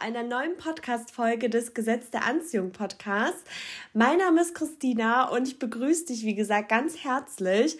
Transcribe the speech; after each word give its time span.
einer 0.00 0.22
neuen 0.22 0.56
Podcast-Folge 0.56 1.50
des 1.50 1.74
Gesetz 1.74 2.10
der 2.10 2.24
Anziehung 2.24 2.72
Podcasts. 2.72 3.44
Mein 3.92 4.18
Name 4.18 4.40
ist 4.40 4.54
Christina 4.54 5.28
und 5.28 5.46
ich 5.46 5.58
begrüße 5.58 6.06
dich, 6.06 6.24
wie 6.24 6.34
gesagt, 6.34 6.70
ganz 6.70 7.04
herzlich. 7.04 7.76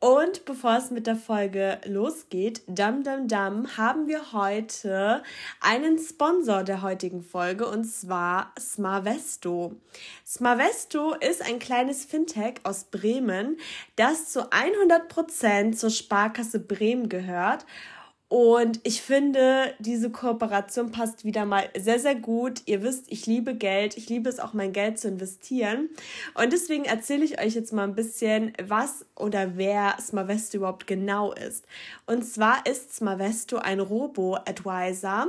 Und 0.00 0.44
bevor 0.44 0.78
es 0.78 0.90
mit 0.90 1.06
der 1.06 1.16
Folge 1.16 1.78
losgeht, 1.84 2.62
dam 2.68 3.02
dam 3.02 3.28
dam, 3.28 3.76
haben 3.76 4.06
wir 4.06 4.32
heute 4.32 5.22
einen 5.60 5.98
Sponsor 5.98 6.62
der 6.62 6.82
heutigen 6.82 7.22
Folge 7.22 7.66
und 7.66 7.84
zwar 7.84 8.52
Smarvesto. 8.58 9.74
Smarvesto 10.24 11.14
ist 11.14 11.42
ein 11.42 11.58
kleines 11.58 12.04
Fintech 12.04 12.60
aus 12.62 12.84
Bremen, 12.84 13.58
das 13.96 14.30
zu 14.30 14.52
100% 14.52 15.74
zur 15.74 15.90
Sparkasse 15.90 16.60
Bremen 16.60 17.08
gehört 17.08 17.66
und 18.30 18.80
ich 18.82 19.00
finde, 19.00 19.74
diese 19.78 20.10
Kooperation 20.10 20.92
passt 20.92 21.24
wieder 21.24 21.46
mal 21.46 21.70
sehr, 21.78 21.98
sehr 21.98 22.14
gut. 22.14 22.60
Ihr 22.66 22.82
wisst, 22.82 23.06
ich 23.08 23.24
liebe 23.24 23.54
Geld. 23.54 23.96
Ich 23.96 24.10
liebe 24.10 24.28
es 24.28 24.38
auch, 24.38 24.52
mein 24.52 24.74
Geld 24.74 24.98
zu 24.98 25.08
investieren. 25.08 25.88
Und 26.34 26.52
deswegen 26.52 26.84
erzähle 26.84 27.24
ich 27.24 27.40
euch 27.40 27.54
jetzt 27.54 27.72
mal 27.72 27.84
ein 27.84 27.94
bisschen, 27.94 28.52
was 28.62 29.06
oder 29.16 29.56
wer 29.56 29.96
Smavesto 29.98 30.58
überhaupt 30.58 30.86
genau 30.86 31.32
ist. 31.32 31.64
Und 32.04 32.22
zwar 32.22 32.66
ist 32.66 32.94
Smavesto 32.94 33.56
ein 33.58 33.80
Robo-Advisor. 33.80 35.28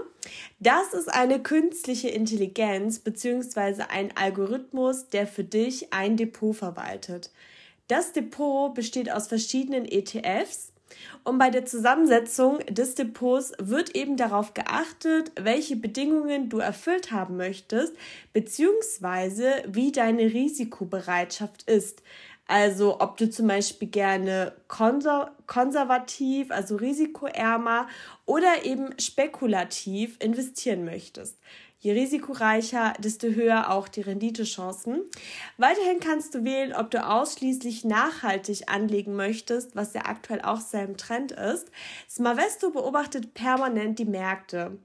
Das 0.59 0.94
ist 0.94 1.08
eine 1.08 1.41
künstliche 1.41 2.09
Intelligenz 2.09 3.00
bzw. 3.00 3.84
ein 3.88 4.11
Algorithmus, 4.17 5.08
der 5.08 5.25
für 5.25 5.45
dich 5.45 5.94
ein 5.94 6.17
Depot 6.17 6.53
verwaltet. 6.53 7.31
Das 7.88 8.11
Depot 8.11 8.75
besteht 8.75 9.09
aus 9.09 9.30
verschiedenen 9.30 9.86
ETFs 9.86 10.69
und 11.24 11.38
bei 11.38 11.50
der 11.50 11.66
Zusammensetzung 11.66 12.60
des 12.70 12.96
Depots 12.96 13.54
wird 13.60 13.96
eben 13.96 14.18
darauf 14.18 14.54
geachtet, 14.54 15.31
welche 15.40 15.76
Bedingungen 15.76 16.50
du 16.50 16.59
erfüllt 16.59 17.12
haben 17.12 17.38
möchtest, 17.38 17.94
beziehungsweise 18.34 19.52
wie 19.68 19.92
deine 19.92 20.23
Risikobereitschaft 20.23 21.64
ist. 21.64 22.02
Also 22.48 23.00
ob 23.00 23.18
du 23.18 23.30
zum 23.30 23.48
Beispiel 23.48 23.90
gerne 23.90 24.54
konservativ, 24.68 26.50
also 26.50 26.78
risikoärmer 26.78 27.88
oder 28.26 28.66
eben 28.66 29.00
spekulativ 29.00 30.18
investieren 30.20 30.84
möchtest. 30.84 31.38
Je 31.81 31.94
risikoreicher, 31.94 32.94
desto 32.99 33.27
höher 33.27 33.72
auch 33.72 33.88
die 33.88 34.02
Renditechancen. 34.02 35.02
Weiterhin 35.58 36.02
kannst 36.02 36.35
du 36.35 36.44
wählen, 36.44 36.73
ob 36.73 36.91
du 36.91 37.05
ausschließlich 37.05 37.85
nachhaltig 37.85 38.69
anlegen 38.69 39.16
möchtest, 39.16 39.77
was 39.77 39.94
ja 39.94 40.02
aktuell 40.03 40.41
auch 40.41 40.59
sehr 40.59 40.83
im 40.83 40.97
Trend 40.97 41.31
ist. 41.31 41.72
Smavesto 42.09 42.72
beobachtet 42.72 43.33
permanent 43.33 43.97
die 43.97 44.05
Märkte. 44.05 44.77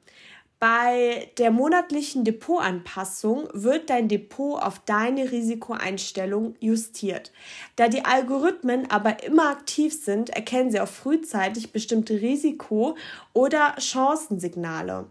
Bei 0.60 1.30
der 1.36 1.50
monatlichen 1.50 2.22
Depotanpassung 2.22 3.48
wird 3.52 3.90
dein 3.90 4.06
Depot 4.08 4.62
auf 4.62 4.78
deine 4.78 5.32
Risikoeinstellung 5.32 6.54
justiert. 6.60 7.32
Da 7.74 7.88
die 7.88 8.04
Algorithmen 8.04 8.88
aber 8.88 9.24
immer 9.24 9.50
aktiv 9.50 9.92
sind, 9.92 10.30
erkennen 10.30 10.70
sie 10.70 10.80
auch 10.80 10.88
frühzeitig 10.88 11.72
bestimmte 11.72 12.14
Risiko- 12.20 12.96
oder 13.32 13.74
Chancensignale. 13.78 15.06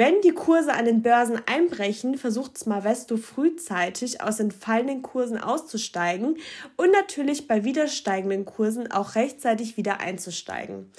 Wenn 0.00 0.20
die 0.20 0.30
Kurse 0.30 0.74
an 0.74 0.84
den 0.84 1.02
Börsen 1.02 1.40
einbrechen, 1.46 2.18
versucht 2.18 2.56
Smavesto 2.56 3.16
frühzeitig 3.16 4.20
aus 4.20 4.36
den 4.36 4.52
fallenden 4.52 5.02
Kursen 5.02 5.38
auszusteigen 5.38 6.36
und 6.76 6.92
natürlich 6.92 7.48
bei 7.48 7.64
wieder 7.64 7.88
steigenden 7.88 8.44
Kursen 8.44 8.92
auch 8.92 9.16
rechtzeitig 9.16 9.76
wieder 9.76 9.98
einzusteigen. 9.98 10.92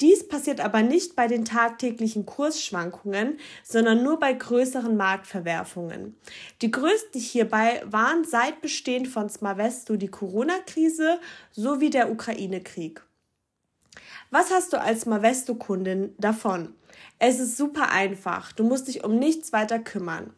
Dies 0.00 0.26
passiert 0.26 0.60
aber 0.60 0.80
nicht 0.80 1.14
bei 1.14 1.26
den 1.26 1.44
tagtäglichen 1.44 2.24
Kursschwankungen, 2.24 3.38
sondern 3.64 4.02
nur 4.02 4.18
bei 4.18 4.32
größeren 4.32 4.96
Marktverwerfungen. 4.96 6.16
Die 6.62 6.70
größten 6.70 7.20
hierbei 7.20 7.82
waren 7.84 8.24
seit 8.24 8.62
Bestehen 8.62 9.04
von 9.04 9.28
Smavesto 9.28 9.96
die 9.96 10.08
Corona-Krise 10.08 11.20
sowie 11.52 11.90
der 11.90 12.10
Ukraine-Krieg. 12.10 13.02
Was 14.30 14.50
hast 14.50 14.72
du 14.72 14.80
als 14.80 15.04
Mavesto-Kundin 15.04 16.14
davon? 16.16 16.72
Es 17.18 17.40
ist 17.40 17.56
super 17.56 17.90
einfach. 17.90 18.52
Du 18.52 18.64
musst 18.64 18.88
dich 18.88 19.04
um 19.04 19.18
nichts 19.18 19.52
weiter 19.52 19.78
kümmern. 19.78 20.32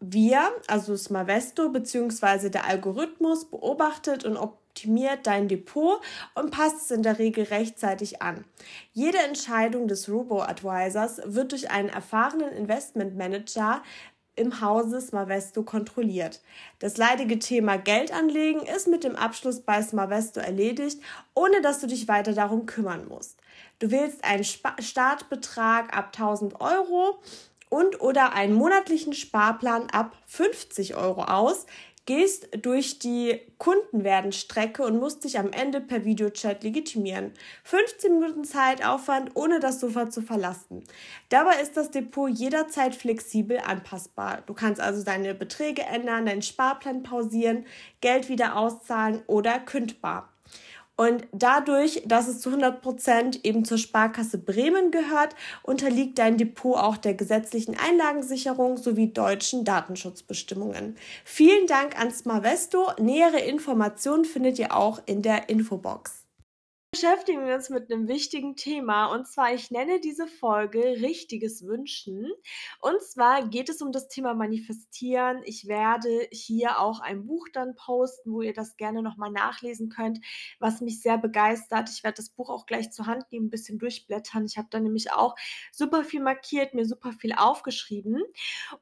Wir, 0.00 0.40
also 0.66 0.96
Smavesto 0.96 1.70
bzw. 1.70 2.48
der 2.50 2.66
Algorithmus, 2.66 3.46
beobachtet 3.46 4.24
und 4.24 4.36
optimiert 4.36 5.26
dein 5.26 5.48
Depot 5.48 6.00
und 6.34 6.50
passt 6.50 6.82
es 6.82 6.90
in 6.90 7.02
der 7.02 7.18
Regel 7.18 7.44
rechtzeitig 7.44 8.22
an. 8.22 8.44
Jede 8.92 9.18
Entscheidung 9.18 9.88
des 9.88 10.08
Robo-Advisors 10.08 11.20
wird 11.24 11.52
durch 11.52 11.70
einen 11.70 11.88
erfahrenen 11.88 12.52
Investmentmanager 12.52 13.82
im 14.36 14.60
Hause 14.60 15.00
Smavesto 15.00 15.62
kontrolliert. 15.62 16.42
Das 16.78 16.98
leidige 16.98 17.38
Thema 17.38 17.76
Geldanlegen 17.76 18.62
ist 18.62 18.86
mit 18.86 19.02
dem 19.02 19.16
Abschluss 19.16 19.60
bei 19.60 19.82
Smavesto 19.82 20.40
erledigt, 20.40 21.00
ohne 21.34 21.62
dass 21.62 21.80
du 21.80 21.86
dich 21.86 22.06
weiter 22.06 22.34
darum 22.34 22.66
kümmern 22.66 23.08
musst. 23.08 23.38
Du 23.78 23.90
wählst 23.90 24.24
einen 24.24 24.44
Startbetrag 24.44 25.94
ab 25.96 26.12
1000 26.14 26.60
Euro 26.60 27.18
und 27.68 28.00
oder 28.00 28.32
einen 28.32 28.54
monatlichen 28.54 29.12
Sparplan 29.12 29.90
ab 29.90 30.16
50 30.26 30.96
Euro 30.96 31.24
aus, 31.24 31.66
gehst 32.06 32.48
durch 32.62 33.00
die 33.00 33.40
Kundenwerdenstrecke 33.58 34.84
und 34.84 34.98
musst 34.98 35.24
dich 35.24 35.38
am 35.38 35.50
Ende 35.50 35.80
per 35.80 36.04
Videochat 36.04 36.62
legitimieren. 36.62 37.32
15 37.64 38.18
Minuten 38.18 38.44
Zeitaufwand, 38.44 39.32
ohne 39.34 39.58
das 39.58 39.80
Sofa 39.80 40.08
zu 40.08 40.22
verlassen. 40.22 40.84
Dabei 41.28 41.60
ist 41.60 41.76
das 41.76 41.90
Depot 41.90 42.30
jederzeit 42.30 42.94
flexibel 42.94 43.58
anpassbar. 43.58 44.42
Du 44.46 44.54
kannst 44.54 44.80
also 44.80 45.02
deine 45.02 45.34
Beträge 45.34 45.82
ändern, 45.82 46.26
deinen 46.26 46.42
Sparplan 46.42 47.02
pausieren, 47.02 47.66
Geld 48.00 48.28
wieder 48.28 48.56
auszahlen 48.56 49.22
oder 49.26 49.58
kündbar. 49.58 50.32
Und 50.96 51.26
dadurch, 51.32 52.02
dass 52.06 52.26
es 52.26 52.40
zu 52.40 52.48
100 52.48 52.80
Prozent 52.80 53.44
eben 53.44 53.64
zur 53.64 53.76
Sparkasse 53.76 54.38
Bremen 54.38 54.90
gehört, 54.90 55.34
unterliegt 55.62 56.18
dein 56.18 56.38
Depot 56.38 56.76
auch 56.76 56.96
der 56.96 57.14
gesetzlichen 57.14 57.76
Einlagensicherung 57.78 58.78
sowie 58.78 59.12
deutschen 59.12 59.64
Datenschutzbestimmungen. 59.64 60.96
Vielen 61.24 61.66
Dank 61.66 62.00
an 62.00 62.10
Smarvesto. 62.10 62.92
Nähere 62.98 63.40
Informationen 63.40 64.24
findet 64.24 64.58
ihr 64.58 64.74
auch 64.74 65.02
in 65.04 65.20
der 65.20 65.50
Infobox 65.50 66.25
beschäftigen 66.96 67.44
wir 67.44 67.54
uns 67.54 67.68
mit 67.68 67.92
einem 67.92 68.08
wichtigen 68.08 68.56
Thema 68.56 69.12
und 69.12 69.26
zwar, 69.26 69.52
ich 69.52 69.70
nenne 69.70 70.00
diese 70.00 70.26
Folge 70.26 70.80
Richtiges 71.02 71.66
Wünschen. 71.66 72.32
Und 72.80 73.02
zwar 73.02 73.46
geht 73.46 73.68
es 73.68 73.82
um 73.82 73.92
das 73.92 74.08
Thema 74.08 74.32
Manifestieren. 74.32 75.42
Ich 75.44 75.68
werde 75.68 76.26
hier 76.32 76.80
auch 76.80 77.00
ein 77.00 77.26
Buch 77.26 77.48
dann 77.52 77.74
posten, 77.74 78.32
wo 78.32 78.40
ihr 78.40 78.54
das 78.54 78.78
gerne 78.78 79.02
nochmal 79.02 79.30
nachlesen 79.30 79.90
könnt, 79.90 80.20
was 80.58 80.80
mich 80.80 81.02
sehr 81.02 81.18
begeistert. 81.18 81.90
Ich 81.90 82.02
werde 82.02 82.16
das 82.16 82.30
Buch 82.30 82.48
auch 82.48 82.64
gleich 82.64 82.90
zur 82.92 83.04
Hand 83.04 83.30
nehmen, 83.30 83.48
ein 83.48 83.50
bisschen 83.50 83.78
durchblättern. 83.78 84.46
Ich 84.46 84.56
habe 84.56 84.68
da 84.70 84.80
nämlich 84.80 85.12
auch 85.12 85.34
super 85.72 86.02
viel 86.02 86.22
markiert, 86.22 86.72
mir 86.72 86.86
super 86.86 87.12
viel 87.12 87.34
aufgeschrieben. 87.34 88.22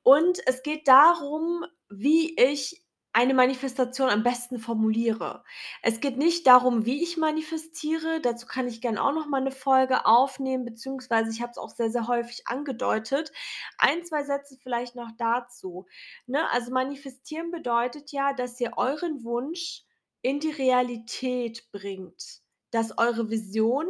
Und 0.05 0.39
es 0.47 0.63
geht 0.63 0.87
darum, 0.87 1.65
wie 1.91 2.37
ich 2.37 2.84
eine 3.15 3.33
Manifestation 3.33 4.11
am 4.11 4.25
besten 4.25 4.59
formuliere. 4.59 5.45
Es 5.83 6.01
geht 6.01 6.19
nicht 6.19 6.49
darum, 6.49 6.85
wie 6.85 7.01
ich 7.01 7.17
manifestiere. 7.17 8.21
Dazu 8.21 8.47
kann 8.47 8.67
ich 8.67 8.81
gerne 8.81 9.03
auch 9.03 9.13
noch 9.13 9.29
mal 9.29 9.41
eine 9.41 9.53
Folge 9.53 10.05
aufnehmen, 10.05 10.65
beziehungsweise 10.65 11.31
ich 11.31 11.41
habe 11.41 11.53
es 11.53 11.59
auch 11.59 11.71
sehr, 11.71 11.91
sehr 11.91 12.09
häufig 12.09 12.43
angedeutet. 12.47 13.31
Ein, 13.79 14.05
zwei 14.05 14.25
Sätze 14.25 14.59
vielleicht 14.61 14.97
noch 14.97 15.13
dazu. 15.17 15.87
Ne? 16.27 16.51
Also 16.51 16.73
manifestieren 16.73 17.53
bedeutet 17.53 18.11
ja, 18.11 18.33
dass 18.33 18.61
ihr 18.61 18.73
euren 18.77 19.23
Wunsch 19.23 19.85
in 20.21 20.41
die 20.41 20.51
Realität 20.51 21.71
bringt. 21.71 22.43
Dass 22.73 22.99
eure 22.99 23.31
Vision 23.31 23.87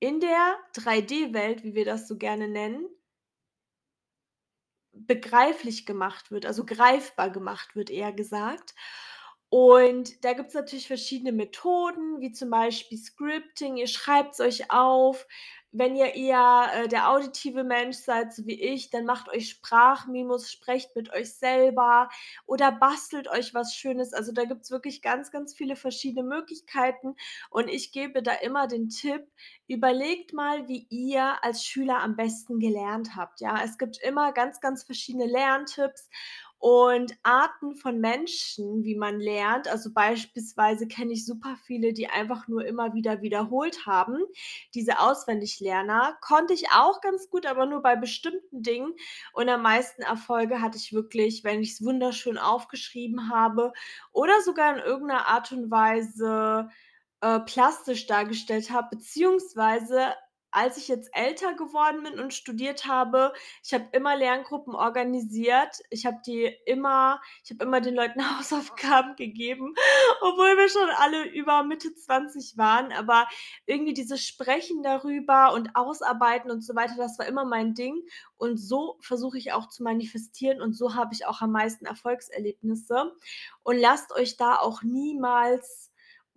in 0.00 0.20
der 0.20 0.58
3D-Welt, 0.74 1.64
wie 1.64 1.74
wir 1.74 1.86
das 1.86 2.06
so 2.06 2.18
gerne 2.18 2.46
nennen, 2.46 2.86
begreiflich 4.92 5.86
gemacht 5.86 6.30
wird, 6.30 6.46
also 6.46 6.64
greifbar 6.64 7.30
gemacht 7.30 7.76
wird, 7.76 7.90
eher 7.90 8.12
gesagt. 8.12 8.74
Und 9.50 10.24
da 10.24 10.32
gibt 10.32 10.48
es 10.50 10.54
natürlich 10.54 10.86
verschiedene 10.86 11.32
Methoden, 11.32 12.20
wie 12.20 12.30
zum 12.30 12.50
Beispiel 12.50 12.96
Scripting. 12.96 13.76
Ihr 13.76 13.88
schreibt 13.88 14.34
es 14.34 14.40
euch 14.40 14.70
auf, 14.70 15.26
wenn 15.72 15.94
ihr 15.96 16.14
eher 16.14 16.68
äh, 16.74 16.88
der 16.88 17.10
auditive 17.10 17.62
Mensch 17.62 17.96
seid, 17.96 18.32
so 18.32 18.46
wie 18.46 18.60
ich, 18.60 18.90
dann 18.90 19.04
macht 19.04 19.28
euch 19.28 19.50
Sprachmemos, 19.50 20.50
sprecht 20.50 20.96
mit 20.96 21.12
euch 21.12 21.32
selber 21.34 22.08
oder 22.46 22.72
bastelt 22.72 23.28
euch 23.28 23.54
was 23.54 23.74
Schönes. 23.74 24.12
Also 24.12 24.32
da 24.32 24.44
gibt 24.44 24.62
es 24.62 24.70
wirklich 24.70 25.02
ganz, 25.02 25.30
ganz 25.30 25.54
viele 25.54 25.76
verschiedene 25.76 26.26
Möglichkeiten. 26.26 27.14
Und 27.50 27.68
ich 27.68 27.92
gebe 27.92 28.22
da 28.22 28.32
immer 28.34 28.66
den 28.66 28.88
Tipp, 28.88 29.26
überlegt 29.68 30.32
mal, 30.32 30.66
wie 30.68 30.86
ihr 30.90 31.42
als 31.44 31.64
Schüler 31.64 32.00
am 32.00 32.16
besten 32.16 32.58
gelernt 32.58 33.14
habt. 33.14 33.40
Ja, 33.40 33.62
es 33.64 33.78
gibt 33.78 33.98
immer 34.02 34.32
ganz, 34.32 34.60
ganz 34.60 34.82
verschiedene 34.82 35.26
Lerntipps. 35.26 36.08
Und 36.60 37.16
Arten 37.22 37.74
von 37.74 38.00
Menschen, 38.00 38.84
wie 38.84 38.94
man 38.94 39.18
lernt. 39.18 39.66
Also 39.66 39.94
beispielsweise 39.94 40.86
kenne 40.86 41.14
ich 41.14 41.24
super 41.24 41.56
viele, 41.64 41.94
die 41.94 42.08
einfach 42.08 42.48
nur 42.48 42.66
immer 42.66 42.92
wieder 42.92 43.22
wiederholt 43.22 43.86
haben. 43.86 44.18
Diese 44.74 45.00
Auswendiglerner 45.00 46.18
konnte 46.20 46.52
ich 46.52 46.70
auch 46.70 47.00
ganz 47.00 47.30
gut, 47.30 47.46
aber 47.46 47.64
nur 47.64 47.80
bei 47.80 47.96
bestimmten 47.96 48.62
Dingen. 48.62 48.92
Und 49.32 49.48
am 49.48 49.62
meisten 49.62 50.02
Erfolge 50.02 50.60
hatte 50.60 50.76
ich 50.76 50.92
wirklich, 50.92 51.44
wenn 51.44 51.62
ich 51.62 51.72
es 51.72 51.84
wunderschön 51.84 52.36
aufgeschrieben 52.36 53.30
habe 53.30 53.72
oder 54.12 54.38
sogar 54.42 54.76
in 54.76 54.84
irgendeiner 54.84 55.28
Art 55.28 55.50
und 55.52 55.70
Weise 55.70 56.68
äh, 57.22 57.40
plastisch 57.40 58.06
dargestellt 58.06 58.70
habe, 58.70 58.96
beziehungsweise 58.96 60.14
als 60.50 60.76
ich 60.76 60.88
jetzt 60.88 61.10
älter 61.12 61.54
geworden 61.54 62.02
bin 62.02 62.18
und 62.18 62.34
studiert 62.34 62.86
habe, 62.86 63.32
ich 63.62 63.72
habe 63.74 63.88
immer 63.92 64.16
Lerngruppen 64.16 64.74
organisiert. 64.74 65.80
Ich 65.90 66.06
habe 66.06 66.18
die 66.26 66.54
immer 66.66 67.20
ich 67.44 67.50
habe 67.50 67.64
immer 67.64 67.80
den 67.80 67.94
Leuten 67.94 68.20
Hausaufgaben 68.38 69.16
gegeben, 69.16 69.74
obwohl 70.20 70.56
wir 70.56 70.68
schon 70.68 70.88
alle 70.98 71.28
über 71.30 71.62
Mitte 71.62 71.94
20 71.94 72.56
waren. 72.56 72.92
Aber 72.92 73.26
irgendwie 73.66 73.94
dieses 73.94 74.24
Sprechen 74.26 74.82
darüber 74.82 75.52
und 75.52 75.74
Ausarbeiten 75.74 76.50
und 76.50 76.62
so 76.62 76.74
weiter, 76.74 76.94
das 76.96 77.18
war 77.18 77.26
immer 77.26 77.44
mein 77.44 77.74
Ding. 77.74 78.02
Und 78.36 78.56
so 78.58 78.96
versuche 79.00 79.38
ich 79.38 79.52
auch 79.52 79.68
zu 79.68 79.82
manifestieren 79.82 80.62
und 80.62 80.74
so 80.74 80.94
habe 80.94 81.14
ich 81.14 81.26
auch 81.26 81.40
am 81.40 81.52
meisten 81.52 81.86
Erfolgserlebnisse. 81.86 83.12
Und 83.62 83.78
lasst 83.78 84.12
euch 84.12 84.36
da 84.36 84.56
auch 84.56 84.82
niemals 84.82 85.89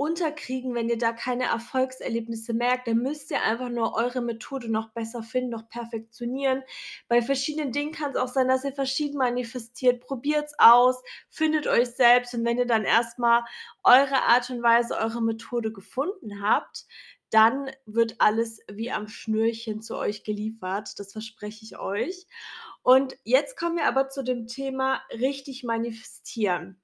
unterkriegen, 0.04 0.76
wenn 0.76 0.90
ihr 0.90 0.98
da 0.98 1.14
keine 1.14 1.46
Erfolgserlebnisse 1.46 2.54
merkt. 2.54 2.90
Dann 2.90 2.98
müsst 2.98 3.32
ihr 3.32 3.42
einfach 3.42 3.70
nur 3.70 3.96
eure 3.96 4.22
Methode 4.22 4.70
noch 4.70 4.90
besser 4.90 5.24
finden, 5.24 5.52
noch 5.52 5.70
perfektionieren. 5.70 6.62
Bei 7.08 7.22
verschiedenen 7.22 7.72
Dingen 7.72 7.94
kann 7.94 8.12
es 8.12 8.18
auch 8.18 8.28
sein, 8.28 8.50
dass 8.50 8.66
ihr 8.66 8.74
verschieden 8.74 9.18
manifestiert. 9.18 10.02
Probiert 10.02 10.48
es 10.48 10.56
aus, 10.60 11.02
findet 11.30 11.68
euch 11.68 11.92
selbst 11.92 12.34
und 12.34 12.44
wenn 12.44 12.58
ihr 12.58 12.66
dann 12.66 12.84
erstmal 12.84 13.44
eure 13.84 14.24
Art 14.24 14.50
und 14.50 14.62
Weise, 14.62 14.98
eure 14.98 15.22
Methode 15.22 15.72
gefunden 15.72 16.42
habt, 16.42 16.86
dann 17.30 17.72
wird 17.86 18.18
alles 18.20 18.60
wie 18.72 18.92
am 18.92 19.08
Schnürchen 19.08 19.82
zu 19.82 19.98
euch 19.98 20.26
geliefert. 20.26 21.00
Das 21.00 21.14
verspreche 21.14 21.64
ich 21.64 21.80
euch. 21.80 22.28
Und 22.84 23.18
jetzt 23.24 23.58
kommen 23.58 23.78
wir 23.78 23.88
aber 23.88 24.10
zu 24.10 24.22
dem 24.22 24.48
Thema 24.48 25.02
richtig 25.12 25.64
manifestieren. 25.64 26.83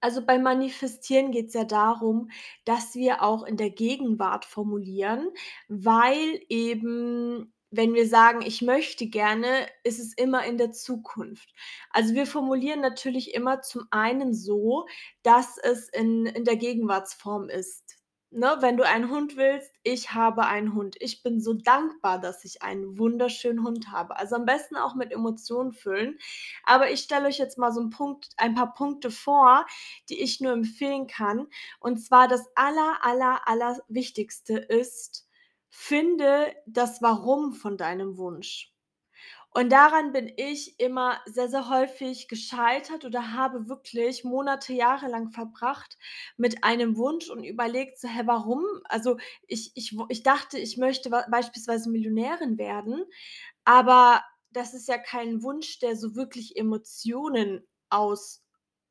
Also 0.00 0.24
beim 0.24 0.42
Manifestieren 0.42 1.30
geht 1.32 1.48
es 1.48 1.54
ja 1.54 1.64
darum, 1.64 2.30
dass 2.64 2.94
wir 2.94 3.22
auch 3.22 3.44
in 3.44 3.56
der 3.56 3.70
Gegenwart 3.70 4.44
formulieren, 4.44 5.28
weil 5.68 6.40
eben 6.48 7.52
wenn 7.72 7.94
wir 7.94 8.08
sagen: 8.08 8.42
„Ich 8.42 8.62
möchte 8.62 9.06
gerne“, 9.06 9.66
ist 9.84 10.00
es 10.00 10.12
immer 10.14 10.44
in 10.44 10.58
der 10.58 10.72
Zukunft. 10.72 11.52
Also, 11.90 12.14
wir 12.14 12.26
formulieren 12.26 12.80
natürlich 12.80 13.32
immer 13.34 13.62
zum 13.62 13.86
einen 13.90 14.34
so, 14.34 14.86
dass 15.22 15.56
es 15.58 15.88
in 15.88 16.26
in 16.26 16.44
der 16.44 16.56
Gegenwartsform 16.56 17.48
ist 17.48 17.99
ne, 18.30 18.56
wenn 18.60 18.76
du 18.76 18.84
einen 18.86 19.10
Hund 19.10 19.36
willst, 19.36 19.72
ich 19.82 20.12
habe 20.14 20.46
einen 20.46 20.74
Hund. 20.74 20.96
Ich 21.00 21.22
bin 21.22 21.40
so 21.40 21.54
dankbar, 21.54 22.20
dass 22.20 22.44
ich 22.44 22.62
einen 22.62 22.98
wunderschönen 22.98 23.64
Hund 23.64 23.90
habe. 23.92 24.16
Also 24.16 24.36
am 24.36 24.44
besten 24.46 24.76
auch 24.76 24.94
mit 24.94 25.12
Emotionen 25.12 25.72
füllen. 25.72 26.18
Aber 26.64 26.90
ich 26.90 27.00
stelle 27.00 27.26
euch 27.28 27.38
jetzt 27.38 27.58
mal 27.58 27.72
so 27.72 27.80
'n 27.80 27.90
Punkt 27.90 28.28
ein 28.36 28.54
paar 28.54 28.74
Punkte 28.74 29.10
vor, 29.10 29.66
die 30.08 30.20
ich 30.22 30.40
nur 30.40 30.52
empfehlen 30.52 31.06
kann. 31.06 31.46
Und 31.80 31.98
zwar 31.98 32.28
das 32.28 32.46
aller, 32.56 32.98
aller, 33.04 33.46
allerwichtigste 33.48 34.56
ist: 34.58 35.26
Finde 35.68 36.54
das 36.66 37.02
Warum 37.02 37.52
von 37.52 37.76
deinem 37.76 38.16
Wunsch. 38.18 38.70
Und 39.52 39.70
daran 39.72 40.12
bin 40.12 40.32
ich 40.36 40.78
immer 40.78 41.20
sehr, 41.26 41.48
sehr 41.48 41.68
häufig 41.68 42.28
gescheitert 42.28 43.04
oder 43.04 43.32
habe 43.32 43.68
wirklich 43.68 44.22
Monate, 44.22 44.72
Jahre 44.72 45.08
lang 45.08 45.30
verbracht 45.32 45.98
mit 46.36 46.62
einem 46.62 46.96
Wunsch 46.96 47.28
und 47.30 47.42
überlegt 47.44 47.98
so: 48.00 48.06
„Hä, 48.08 48.22
warum?“ 48.26 48.64
Also, 48.84 49.16
ich 49.48 49.72
ich 49.74 49.96
ich 50.08 50.22
dachte, 50.22 50.58
ich 50.58 50.76
möchte 50.78 51.10
beispielsweise 51.10 51.90
Millionärin 51.90 52.58
werden, 52.58 53.04
aber 53.64 54.22
das 54.50 54.74
ist 54.74 54.88
ja 54.88 54.98
kein 54.98 55.42
Wunsch, 55.42 55.78
der 55.80 55.96
so 55.96 56.14
wirklich 56.16 56.56
Emotionen 56.56 57.66
aus 57.90 58.42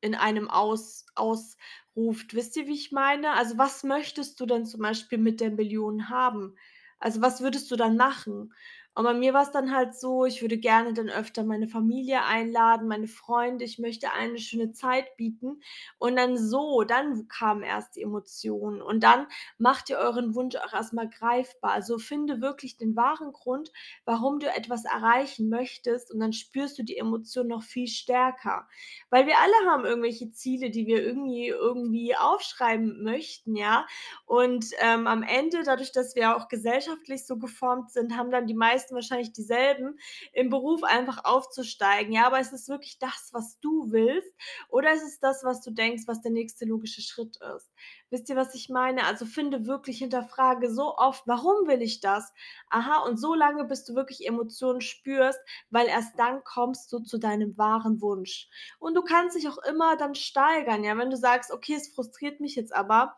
in 0.02 0.14
einem 0.14 0.48
aus 0.50 1.06
ausruft. 1.14 2.34
Wisst 2.34 2.56
ihr, 2.56 2.66
wie 2.66 2.74
ich 2.74 2.92
meine? 2.92 3.32
Also, 3.34 3.58
was 3.58 3.84
möchtest 3.84 4.40
du 4.40 4.46
denn 4.46 4.66
zum 4.66 4.80
Beispiel 4.82 5.18
mit 5.18 5.40
der 5.40 5.50
Million 5.50 6.08
haben? 6.10 6.56
Also, 6.98 7.20
was 7.22 7.40
würdest 7.42 7.70
du 7.70 7.76
dann 7.76 7.96
machen? 7.96 8.52
Und 9.00 9.04
bei 9.06 9.14
mir 9.14 9.32
war's 9.32 9.50
dann 9.50 9.74
halt 9.74 9.94
so, 9.94 10.26
ich 10.26 10.42
würde 10.42 10.58
gerne 10.58 10.92
dann 10.92 11.08
öfter 11.08 11.42
meine 11.42 11.68
Familie 11.68 12.22
einladen, 12.22 12.86
meine 12.86 13.06
Freunde. 13.08 13.64
Ich 13.64 13.78
möchte 13.78 14.12
allen 14.12 14.32
'ne 14.32 14.38
schöne 14.38 14.72
Zeit 14.72 15.16
bieten. 15.16 15.62
Und 15.98 16.16
dann 16.16 16.36
so 16.36 16.82
dann 16.84 17.26
kamen 17.28 17.62
erst 17.62 17.96
die 17.96 18.02
Emotionen. 18.02 18.82
Und 18.82 19.02
dann 19.02 19.26
macht 19.56 19.88
ihr 19.88 19.96
euren 19.96 20.34
Wunsch 20.34 20.56
auch 20.56 20.74
erst 20.74 20.92
mal 20.92 21.08
greifbar. 21.08 21.70
Also, 21.72 21.96
finde 21.98 22.42
wirklich 22.42 22.76
den 22.76 22.94
wahren 22.94 23.32
Grund, 23.32 23.72
warum 24.04 24.38
du 24.38 24.48
etwas 24.54 24.84
erreichen 24.84 25.48
möchtest 25.48 26.12
und 26.12 26.20
dann 26.20 26.34
spürst 26.34 26.78
du 26.78 26.82
die 26.82 26.98
Emotion 26.98 27.46
noch 27.48 27.62
viel 27.62 27.86
stärker. 27.88 28.68
Weil 29.08 29.26
wir 29.26 29.38
alle 29.38 29.70
haben 29.70 29.86
irgendwelche 29.86 30.30
Ziele, 30.30 30.68
die 30.70 30.86
wir 30.86 31.02
irgendwie 31.02 31.48
irgendwie 31.48 32.14
aufschreiben 32.16 33.02
möchten, 33.02 33.56
ja? 33.56 33.86
Und, 34.26 34.66
ähm, 34.80 35.06
am 35.06 35.22
Ende, 35.22 35.62
dadurch, 35.64 35.92
dass 35.92 36.14
wir 36.16 36.36
auch 36.36 36.48
gesellschaftlich 36.48 37.26
so 37.26 37.38
geformt 37.38 37.90
sind, 37.92 38.14
haben 38.18 38.30
dann 38.30 38.46
die 38.46 38.54
meisten 38.54 38.89
wahrscheinlich 38.92 39.32
dieselben, 39.32 39.98
im 40.32 40.50
Beruf 40.50 40.82
einfach 40.82 41.24
aufzusteigen. 41.24 42.12
Ja, 42.12 42.26
aber 42.26 42.40
ist 42.40 42.52
es 42.52 42.68
wirklich 42.68 42.98
das, 42.98 43.30
was 43.32 43.58
du 43.60 43.90
willst 43.90 44.34
oder 44.68 44.92
ist 44.92 45.02
es 45.04 45.18
das, 45.20 45.44
was 45.44 45.60
du 45.62 45.70
denkst, 45.70 46.04
was 46.06 46.22
der 46.22 46.32
nächste 46.32 46.64
logische 46.64 47.02
Schritt 47.02 47.38
ist? 47.56 47.70
Wisst 48.12 48.28
ihr, 48.28 48.34
was 48.36 48.54
ich 48.56 48.68
meine? 48.68 49.04
Also, 49.06 49.24
finde 49.24 49.66
wirklich 49.66 49.98
hinterfrage 49.98 50.68
so 50.72 50.96
oft: 50.96 51.22
„Warum 51.26 51.68
will 51.68 51.80
ich 51.80 52.00
das?“ 52.00 52.32
Aha, 52.68 53.04
und 53.04 53.18
so 53.18 53.34
lange, 53.34 53.64
bis 53.64 53.84
du 53.84 53.94
wirklich 53.94 54.26
Emotionen 54.26 54.80
spürst, 54.80 55.38
weil 55.70 55.86
erst 55.86 56.18
dann 56.18 56.42
kommst 56.42 56.92
du 56.92 56.98
zu 56.98 57.18
deinem 57.18 57.56
wahren 57.56 58.00
Wunsch. 58.00 58.48
Und 58.80 58.94
du 58.94 59.02
kannst 59.02 59.36
dich 59.36 59.48
auch 59.48 59.58
immer 59.58 59.96
dann 59.96 60.16
steigern, 60.16 60.82
ja? 60.82 60.96
Wenn 60.98 61.10
du 61.10 61.16
sagst: 61.16 61.52
„Okay, 61.52 61.74
es 61.74 61.94
frustriert 61.94 62.40
mich 62.40 62.56
jetzt 62.56 62.74
aber, 62.74 63.16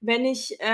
wenn 0.00 0.24
ich, 0.24 0.58
äh, 0.60 0.64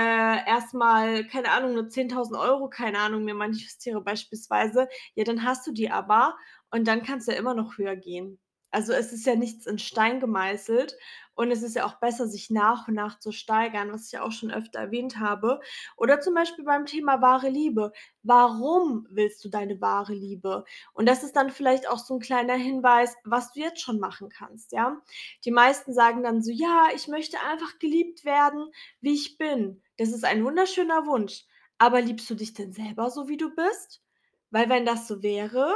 erst 0.47 0.73
mal, 0.73 1.25
keine 1.27 1.51
Ahnung, 1.51 1.73
nur 1.73 1.89
10.000 1.89 2.37
€, 2.37 2.69
keine 2.69 2.99
Ahnung, 2.99 3.23
mir 3.25 3.33
manifestiere 3.35 4.01
beispielsweise“, 4.01 4.87
ja, 5.15 5.23
dann 5.25 5.43
hast 5.43 5.67
du 5.67 5.71
die 5.73 5.89
aber 5.91 6.37
und 6.71 6.87
dann 6.87 7.03
kannst 7.03 7.27
du 7.27 7.31
ja 7.33 7.37
immer 7.37 7.53
noch 7.53 7.77
höher 7.77 7.95
gehen. 7.97 8.39
Also, 8.71 8.93
es 8.93 9.11
ist 9.13 9.25
ja 9.25 9.35
nichts 9.35 9.65
in 9.65 9.79
Stein 9.79 10.19
gemeißelt 10.21 10.95
und 11.37 11.51
es 11.51 11.63
ist 11.63 11.75
ja 11.75 11.85
auch 11.85 11.95
besser, 11.99 12.27
sich 12.27 12.49
nach 12.49 12.87
und 12.89 12.95
nach 12.95 13.19
zu 13.19 13.31
steigern, 13.31 13.91
was 13.93 14.07
ich 14.07 14.11
ja 14.13 14.23
auch 14.23 14.31
schon 14.33 14.51
öfter 14.51 14.79
erwähnt 14.79 15.19
habe. 15.19 15.59
Oder 15.97 16.19
zum 16.19 16.33
Beispiel 16.33 16.65
beim 16.65 16.85
Thema 16.85 17.21
wahre 17.21 17.49
Liebe. 17.49 17.93
Warum 18.23 19.07
willst 19.09 19.45
du 19.45 19.49
deine 19.49 19.79
wahre 19.81 20.13
Liebe? 20.13 20.65
Und 20.93 21.07
das 21.07 21.23
ist 21.23 21.35
dann 21.35 21.49
vielleicht 21.51 21.87
auch 21.89 21.99
so 21.99 22.15
'n 22.15 22.19
kleiner 22.19 22.55
Hinweis, 22.55 23.15
was 23.23 23.53
du 23.53 23.61
jetzt 23.61 23.81
schon 23.81 23.99
machen 23.99 24.29
kannst, 24.29 24.71
ja? 24.73 25.01
Die 25.45 25.51
meisten 25.51 25.93
sagen 25.93 26.23
dann 26.23 26.41
so: 26.43 26.51
„Ja, 26.51 26.87
ich 26.95 27.07
möchte 27.07 27.37
einfach 27.41 27.79
geliebt 27.79 28.25
werden, 28.25 28.71
wie 29.01 29.13
ich 29.13 29.37
bin.“ 29.37 29.81
Das 29.97 30.09
ist 30.09 30.25
ein 30.25 30.43
wunderschöner 30.43 31.05
Wunsch. 31.05 31.45
Aber 31.79 32.01
liebst 32.01 32.29
du 32.29 32.35
dich 32.35 32.53
denn 32.53 32.71
selber 32.73 33.09
so, 33.11 33.27
wie 33.29 33.37
du 33.37 33.53
bist? 33.55 34.01
Weil 34.51 34.69
wenn 34.69 34.85
das 34.85 35.07
so 35.07 35.21
wäre, 35.23 35.75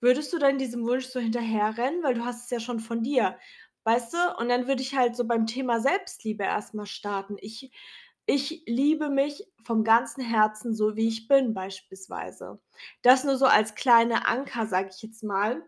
würdest 0.00 0.32
du 0.32 0.38
dann 0.38 0.58
diesem 0.58 0.84
Wunsch 0.86 1.06
so 1.06 1.20
hinterherrennen, 1.20 2.02
weil 2.02 2.14
du 2.14 2.24
hast 2.24 2.44
es 2.44 2.50
ja 2.50 2.60
schon 2.60 2.80
von 2.80 3.02
dir, 3.02 3.38
weißt 3.84 4.12
du? 4.14 4.18
Und 4.38 4.48
dann 4.48 4.66
würde 4.68 4.82
ich 4.82 4.94
halt 4.96 5.16
so 5.16 5.24
beim 5.26 5.46
Thema 5.46 5.80
Selbstliebe 5.80 6.44
erst 6.44 6.74
mal 6.74 6.86
starten. 6.86 7.36
Ich 7.40 7.70
ich 8.26 8.62
liebe 8.66 9.08
mich 9.10 9.44
vom 9.64 9.82
ganzen 9.82 10.22
Herzen, 10.22 10.72
so 10.74 10.94
wie 10.96 11.08
ich 11.08 11.26
bin 11.26 11.52
beispielsweise. 11.54 12.60
Das 13.02 13.24
nur 13.24 13.36
so 13.36 13.46
als 13.46 13.74
kleiner 13.74 14.28
Anker, 14.28 14.66
sage 14.66 14.90
ich 14.94 15.02
jetzt 15.02 15.24
mal. 15.24 15.64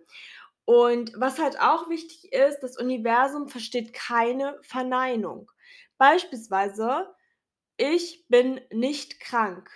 Und 0.65 1.13
was 1.17 1.39
halt 1.41 1.61
auch 1.61 1.89
wichtig 1.89 2.33
ist, 2.33 2.61
das 2.61 2.79
Universum 2.79 3.49
versteht 3.49 3.93
keine 3.93 4.59
Verneinung. 4.63 5.51
Beispielsweise: 5.99 7.15
„Ich 7.79 8.27
bin 8.29 8.61
nicht 8.73 9.21
krank.“ 9.21 9.71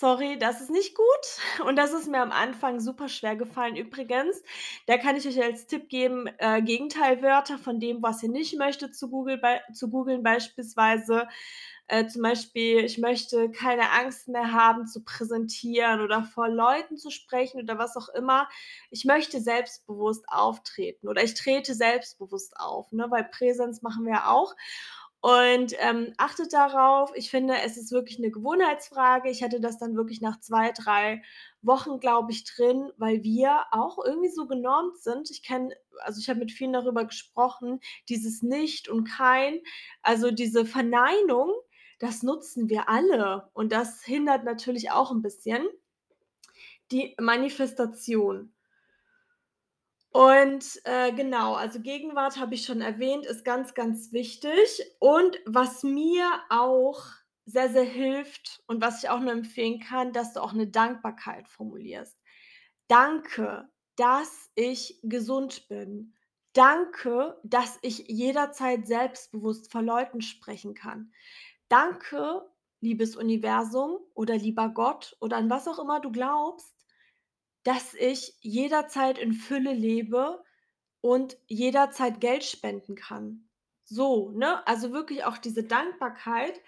Sorry, 0.00 0.38
das 0.38 0.62
ist 0.62 0.70
nicht 0.70 0.94
gut 0.94 1.66
und 1.66 1.76
das 1.76 1.92
ist 1.92 2.08
mir 2.08 2.22
am 2.22 2.32
Anfang 2.32 2.80
super 2.80 3.06
schwer 3.10 3.36
gefallen 3.36 3.76
übrigens. 3.76 4.42
Da 4.86 4.96
kann 4.96 5.14
ich 5.16 5.28
euch 5.28 5.42
als 5.42 5.66
Tipp 5.66 5.90
geben, 5.90 6.26
äh, 6.38 6.62
Gegenteilwörter 6.62 7.58
von 7.58 7.80
dem, 7.80 8.02
was 8.02 8.22
ihr 8.22 8.30
nicht 8.30 8.56
möchtet, 8.56 8.94
zu 8.96 9.10
Google 9.10 9.38
zu 9.74 9.90
googeln 9.90 10.22
beispielsweise. 10.22 11.28
Äh, 11.88 12.06
zum 12.06 12.22
Beispiel: 12.22 12.78
„Ich 12.84 12.96
möchte 12.98 13.50
keine 13.50 13.90
Angst 13.90 14.28
mehr 14.28 14.52
haben 14.52 14.86
zu 14.86 15.02
präsentieren 15.04 16.00
oder 16.00 16.22
vor 16.24 16.48
Leuten 16.48 16.96
zu 16.96 17.10
sprechen“ 17.10 17.60
oder 17.60 17.76
was 17.78 17.96
auch 17.96 18.08
immer. 18.10 18.48
„Ich 18.90 19.04
möchte 19.04 19.40
selbstbewusst 19.40 20.24
auftreten“ 20.28 21.08
oder 21.08 21.22
„Ich 21.24 21.34
trete 21.34 21.74
selbstbewusst 21.74 22.56
auf“, 22.58 22.90
ne, 22.92 23.06
weil 23.10 23.24
Präsenz 23.24 23.82
machen 23.82 24.04
wir 24.06 24.12
ja 24.14 24.26
auch. 24.30 24.54
Und 25.22 25.74
ähm, 25.80 26.14
achtet 26.16 26.54
darauf. 26.54 27.12
Ich 27.14 27.30
finde, 27.30 27.54
es 27.62 27.76
ist 27.76 27.92
wirklich 27.92 28.18
eine 28.18 28.30
Gewohnheitsfrage. 28.30 29.28
Ich 29.30 29.42
hatte 29.42 29.60
das 29.60 29.78
dann 29.78 29.94
wirklich 29.94 30.22
nach 30.22 30.40
zwei, 30.40 30.72
drei 30.72 31.22
Wochen, 31.60 32.00
glaube 32.00 32.32
ich, 32.32 32.44
drin, 32.44 32.90
weil 32.96 33.22
wir 33.22 33.66
auch 33.70 33.98
irgendwie 34.02 34.30
so 34.30 34.46
genormt 34.46 34.96
sind. 34.98 35.30
Ich 35.30 35.42
kenne, 35.42 35.74
also 35.98 36.20
ich 36.20 36.30
habe 36.30 36.38
mit 36.40 36.52
vielen 36.52 36.72
darüber 36.72 37.04
gesprochen, 37.04 37.80
dieses 38.08 38.42
Nicht 38.42 38.88
und 38.88 39.04
Kein, 39.04 39.60
also 40.00 40.30
diese 40.30 40.64
Verneinung, 40.64 41.52
das 41.98 42.22
nutzen 42.22 42.70
wir 42.70 42.88
alle. 42.88 43.50
Und 43.52 43.72
das 43.72 44.02
hindert 44.02 44.44
natürlich 44.44 44.90
auch 44.90 45.10
ein 45.10 45.20
bisschen 45.20 45.68
die 46.90 47.14
Manifestation. 47.20 48.54
Und 50.12 50.80
äh, 50.84 51.12
genau, 51.12 51.54
also 51.54 51.80
Gegenwart 51.80 52.36
habe 52.38 52.54
ich 52.54 52.64
schon 52.64 52.80
erwähnt, 52.80 53.26
ist 53.26 53.44
ganz, 53.44 53.74
ganz 53.74 54.12
wichtig. 54.12 54.82
Und 54.98 55.38
was 55.46 55.84
mir 55.84 56.26
auch 56.48 57.02
sehr, 57.46 57.70
sehr 57.70 57.84
hilft 57.84 58.62
und 58.66 58.80
was 58.82 59.02
ich 59.02 59.10
auch 59.10 59.20
nur 59.20 59.32
empfehlen 59.32 59.80
kann, 59.80 60.12
dass 60.12 60.32
du 60.32 60.40
auch 60.40 60.52
eine 60.52 60.66
Dankbarkeit 60.66 61.48
formulierst. 61.48 62.18
Danke, 62.88 63.68
dass 63.96 64.50
ich 64.54 64.98
gesund 65.02 65.68
bin. 65.68 66.14
Danke, 66.52 67.38
dass 67.44 67.78
ich 67.82 68.08
jederzeit 68.08 68.86
selbstbewusst 68.86 69.70
vor 69.70 69.82
Leuten 69.82 70.22
sprechen 70.22 70.74
kann. 70.74 71.12
Danke, 71.68 72.42
liebes 72.80 73.14
Universum 73.14 73.98
oder 74.14 74.36
lieber 74.36 74.68
Gott 74.70 75.16
oder 75.20 75.36
an 75.36 75.50
was 75.50 75.68
auch 75.68 75.78
immer 75.78 76.00
du 76.00 76.10
glaubst, 76.10 76.74
dass 77.62 77.94
ich 77.94 78.34
jederzeit 78.40 79.18
in 79.18 79.32
Fülle 79.32 79.72
lebe 79.72 80.42
und 81.00 81.36
jederzeit 81.46 82.20
Geld 82.20 82.44
spenden 82.44 82.94
kann. 82.94 83.48
So, 83.84 84.30
ne? 84.30 84.66
Also 84.66 84.92
wirklich 84.92 85.24
auch 85.24 85.38
diese 85.38 85.64
Dankbarkeit. 85.64 86.60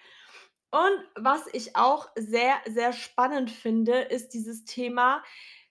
Und 0.71 1.05
was 1.15 1.47
ich 1.53 1.75
auch 1.75 2.09
sehr, 2.15 2.55
sehr 2.67 2.93
spannend 2.93 3.51
finde, 3.51 4.01
ist 4.01 4.29
dieses 4.29 4.65
Thema 4.65 5.23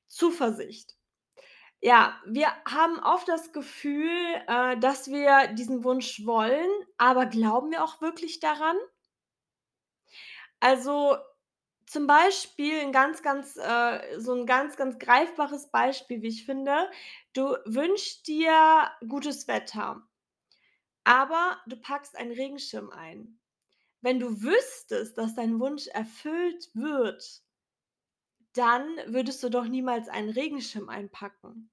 Zuversicht. 0.07 0.97
Ja, 1.81 2.21
wir 2.27 2.47
haben 2.65 3.01
oft 3.01 3.27
das 3.29 3.53
Gefühl, 3.53 4.09
äh, 4.47 4.79
dass 4.79 5.09
wir 5.09 5.49
diesen 5.55 5.83
Wunsch 5.83 6.25
wollen, 6.25 6.71
aber 6.97 7.27
glauben 7.27 7.73
wir 7.73 7.83
auch 7.83 8.01
wirklich 8.01 8.39
daran? 8.39 8.77
Also 10.61 11.17
zum 11.93 12.07
Beispiel 12.07 12.81
'n 12.81 12.93
ganz, 12.93 13.23
ganz 13.23 13.57
äh, 13.57 14.19
so 14.21 14.33
'n 14.35 14.47
ganz, 14.47 14.77
ganz 14.77 14.99
greifbares 14.99 15.71
Beispiel, 15.71 16.23
wie 16.23 16.29
ich 16.29 16.47
finde. 16.47 16.91
Du 17.35 17.57
wünschst 17.67 18.27
dir 18.29 18.91
gutes 19.09 19.49
Wetter, 19.49 20.03
aber 21.05 21.61
du 21.67 21.77
packst 21.77 22.17
einen 22.17 22.33
Regenschirm 22.33 22.91
ein. 22.91 23.39
Wenn 24.03 24.21
du 24.21 24.43
wüsstest, 24.43 25.19
dass 25.19 25.35
dein 25.35 25.61
Wunsch 25.61 25.89
erfüllt 25.89 26.71
wird, 26.75 27.43
dann 28.55 28.87
würdest 29.07 29.43
du 29.43 29.49
doch 29.51 29.65
niemals 29.67 30.09
einen 30.09 30.31
Regenschirm 30.31 30.89
einpacken. 30.89 31.71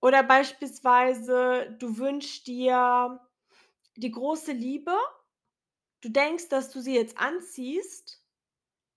Oder 0.00 0.22
beispielsweise, 0.24 1.76
du 1.80 1.98
wünschst 1.98 2.46
dir 2.46 3.20
die 3.96 4.10
große 4.12 4.52
Liebe. 4.52 4.96
Du 6.02 6.08
denkst, 6.08 6.48
dass 6.50 6.70
du 6.70 6.80
sie 6.80 6.94
jetzt 6.94 7.18
anziehst 7.18 8.23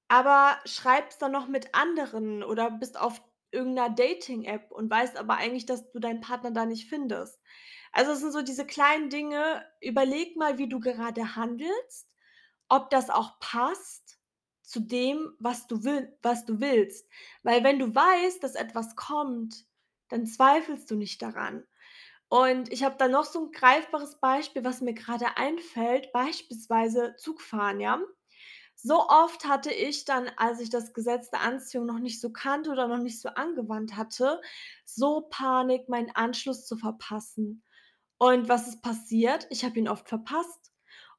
aber 0.10 0.60
schreibst 0.66 1.22
dann 1.22 1.32
noch 1.34 1.48
mit 1.48 1.74
anderen 1.76 2.44
oder 2.44 2.72
bist 2.72 3.00
auf 3.00 3.22
irgendeiner 3.52 3.94
Dating-App 3.96 4.72
und 4.72 4.90
weißt 4.90 5.18
aber 5.18 5.36
eigentlich, 5.38 5.66
dass 5.66 5.90
du 5.92 6.00
deinen 6.00 6.22
Partner 6.22 6.52
da 6.52 6.66
nicht 6.66 6.90
findest. 6.90 7.40
Also, 7.94 8.12
es 8.12 8.20
sind 8.20 8.32
so 8.34 8.42
diese 8.42 8.66
kleinen 8.66 9.10
Dinge. 9.10 9.66
Überleg 9.82 10.38
mal, 10.38 10.58
wie 10.58 10.70
du 10.70 10.80
gerade 10.80 11.36
handelst, 11.36 12.10
ob 12.70 12.90
das 12.90 13.10
auch 13.10 13.40
passt 13.40 14.20
zu 14.64 14.80
dem, 14.82 15.34
was 15.40 15.68
du 15.68 15.84
will 15.84 16.18
was 16.22 16.46
du 16.46 16.60
willst. 16.62 17.08
Weil 17.44 17.64
wenn 17.64 17.80
du 17.80 17.94
weißt, 17.96 18.44
dass 18.44 18.56
etwas 18.56 18.96
kommt, 18.98 19.66
dann 20.10 20.26
zweifelst 20.28 20.90
du 20.92 20.96
nicht 20.96 21.22
daran. 21.22 21.66
Und 22.30 22.72
ich 22.74 22.84
habe 22.84 22.96
da 23.00 23.08
noch 23.10 23.26
so 23.26 23.40
'n 23.48 23.52
greifbares 23.54 24.20
Beispiel, 24.22 24.64
was 24.66 24.82
mir 24.82 24.94
grade 24.96 25.38
einfällt, 25.38 26.12
beispielsweise 26.14 27.16
Zugfahren, 27.18 27.80
ja? 27.82 28.02
So 28.80 29.08
oft 29.10 29.46
hatte 29.46 29.72
ich 29.74 30.06
dann, 30.06 30.30
als 30.38 30.60
ich 30.62 30.70
das 30.70 30.94
Gesetz 30.94 31.30
der 31.32 31.42
Anziehung 31.42 31.86
noch 31.86 32.00
nicht 32.00 32.22
so 32.22 32.32
kannte 32.32 32.72
oder 32.72 32.88
noch 32.88 33.00
nicht 33.00 33.20
so 33.22 33.30
angewandt 33.30 33.96
hatte, 33.98 34.40
so 34.86 35.22
Panik, 35.30 35.90
meinen 35.90 36.12
Anschluss 36.16 36.66
zu 36.66 36.78
verpassen. 36.78 37.64
Und 38.20 38.50
was 38.50 38.68
ist 38.68 38.82
passiert? 38.84 39.48
Ich 39.52 39.66
habe 39.66 39.80
ihn 39.80 39.90
oft 39.90 40.08
verpasst. 40.10 40.72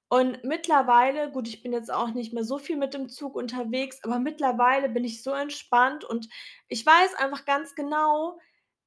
Und 0.09 0.43
mittlerweile 0.45 1.31
gut, 1.33 1.49
ich 1.49 1.63
bin 1.63 1.73
jetzt 1.73 1.93
auch 1.93 2.11
nicht 2.11 2.33
mehr 2.33 2.45
so 2.45 2.59
viel 2.59 2.77
mit 2.77 2.95
dem 2.95 3.09
Zug 3.11 3.35
unterwegs, 3.37 3.99
aber 4.05 4.19
mittlerweile 4.19 4.89
bin 4.89 5.05
ich 5.05 5.23
so 5.23 5.33
entspannt 5.33 6.05
und 6.05 6.29
ich 6.69 6.85
weiß 6.87 7.15
einfach 7.17 7.45
ganz 7.45 7.75
genau: 7.75 8.39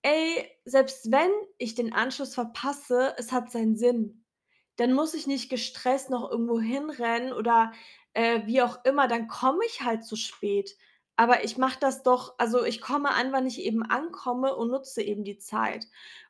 „Ey, 0.03 0.49
selbst 0.65 1.11
wenn 1.11 1.31
ich 1.59 1.75
den 1.75 1.93
Anschluss 1.93 2.33
verpasse, 2.35 3.13
es 3.17 3.31
hat 3.31 3.51
seinen 3.51 3.77
Sinn.“ 3.77 4.25
Dann 4.77 4.93
muss 4.93 5.13
ich 5.13 5.27
nicht 5.27 5.49
gestresst 5.49 6.09
noch 6.09 6.29
irgendwo 6.31 6.59
hinrennen 6.59 7.33
oder 7.33 7.71
äh, 8.13 8.41
wie 8.46 8.62
auch 8.62 8.84
immer, 8.86 9.08
dann 9.08 9.27
komme 9.27 9.60
ich 9.68 9.82
halt 9.82 10.06
zu 10.06 10.15
spät. 10.15 10.75
Aber 11.18 11.44
ich 11.44 11.58
mache 11.58 11.80
das 11.80 12.03
doch 12.03 12.36
also, 12.39 12.63
ich 12.63 12.82
komme 12.82 13.10
an, 13.12 13.32
wann 13.32 13.46
ich 13.48 13.62
eben 13.62 13.84
ankomme 13.84 14.56
und 14.56 14.70
nutze 14.72 15.01
eben 15.03 15.24
die 15.24 15.38
Zeit. 15.38 15.86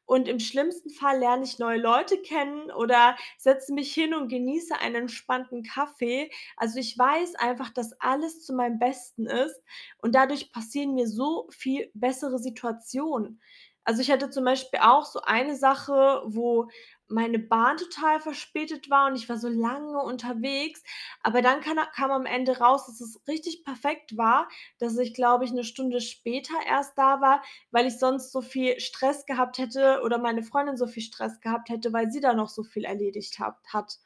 Und 0.06 0.28
im 0.28 0.40
schlimmsten 0.40 0.90
Fall 0.90 1.20
lerne 1.20 1.46
ich 1.46 1.58
neue 1.60 1.78
Leute 1.80 2.18
kennen 2.22 2.70
oder 2.72 3.16
setze 3.38 3.74
mich 3.74 3.94
hin 3.94 4.14
und 4.14 4.28
genieße 4.28 4.78
einen 4.78 4.96
entspannten 5.04 5.64
Kaffee. 5.64 6.30
Also, 6.58 6.80
ich 6.80 6.98
weiß 6.98 7.36
einfach, 7.36 7.70
dass 7.72 7.94
alles 8.02 8.44
zu 8.46 8.54
meinem 8.54 8.80
Besten 8.80 9.28
ist 9.28 9.62
und 10.00 10.14
dadurch 10.16 10.52
passieren 10.52 10.94
mir 10.96 11.08
so 11.08 11.48
viel 11.52 11.90
bessere 11.94 12.40
Situationen. 12.40 13.42
Also, 13.86 14.02
ich 14.02 14.12
hatte 14.12 14.30
zum 14.30 14.44
Beispiel 14.46 14.80
auch 14.82 15.06
so 15.06 15.22
eine 15.22 15.56
Sache, 15.56 16.22
wo 16.26 16.70
meine 17.12 17.40
Bahn 17.40 17.78
total 17.78 18.20
verspätet 18.22 18.90
war 18.90 19.08
und 19.08 19.16
ich 19.16 19.30
war 19.30 19.38
so 19.38 19.48
lange 19.50 20.00
unterwegs, 20.02 20.84
aber 21.22 21.42
dann 21.42 21.62
kana 21.62 21.86
kam 21.88 22.12
am 22.12 22.26
Ende 22.26 22.58
raus, 22.60 22.86
dass 22.88 23.02
es 23.02 23.20
richtig 23.28 23.64
perfekt 23.64 24.18
war, 24.18 24.48
dass 24.80 24.98
ich, 24.98 25.14
glaube 25.14 25.46
ich, 25.46 25.52
'ne 25.54 25.64
Stunde 25.64 26.02
später 26.02 26.54
erst 26.68 26.98
da 26.98 27.22
war, 27.22 27.44
weil 27.72 27.88
ich 27.88 28.00
sonst 28.00 28.32
so 28.32 28.42
viel 28.42 28.80
Stress 28.80 29.26
gehabt 29.26 29.58
hätte 29.60 30.02
oder 30.04 30.18
meine 30.18 30.44
Freundin 30.44 30.78
so 30.78 30.88
viel 30.88 31.04
Stress 31.04 31.40
gehabt 31.42 31.70
hätte, 31.70 31.94
weil 31.94 32.12
sie 32.12 32.22
da 32.22 32.34
noch 32.34 32.50
so 32.50 32.64
viel 32.64 32.86
erledigt 32.86 33.40
habt 33.40 33.74
hat. 33.74 34.00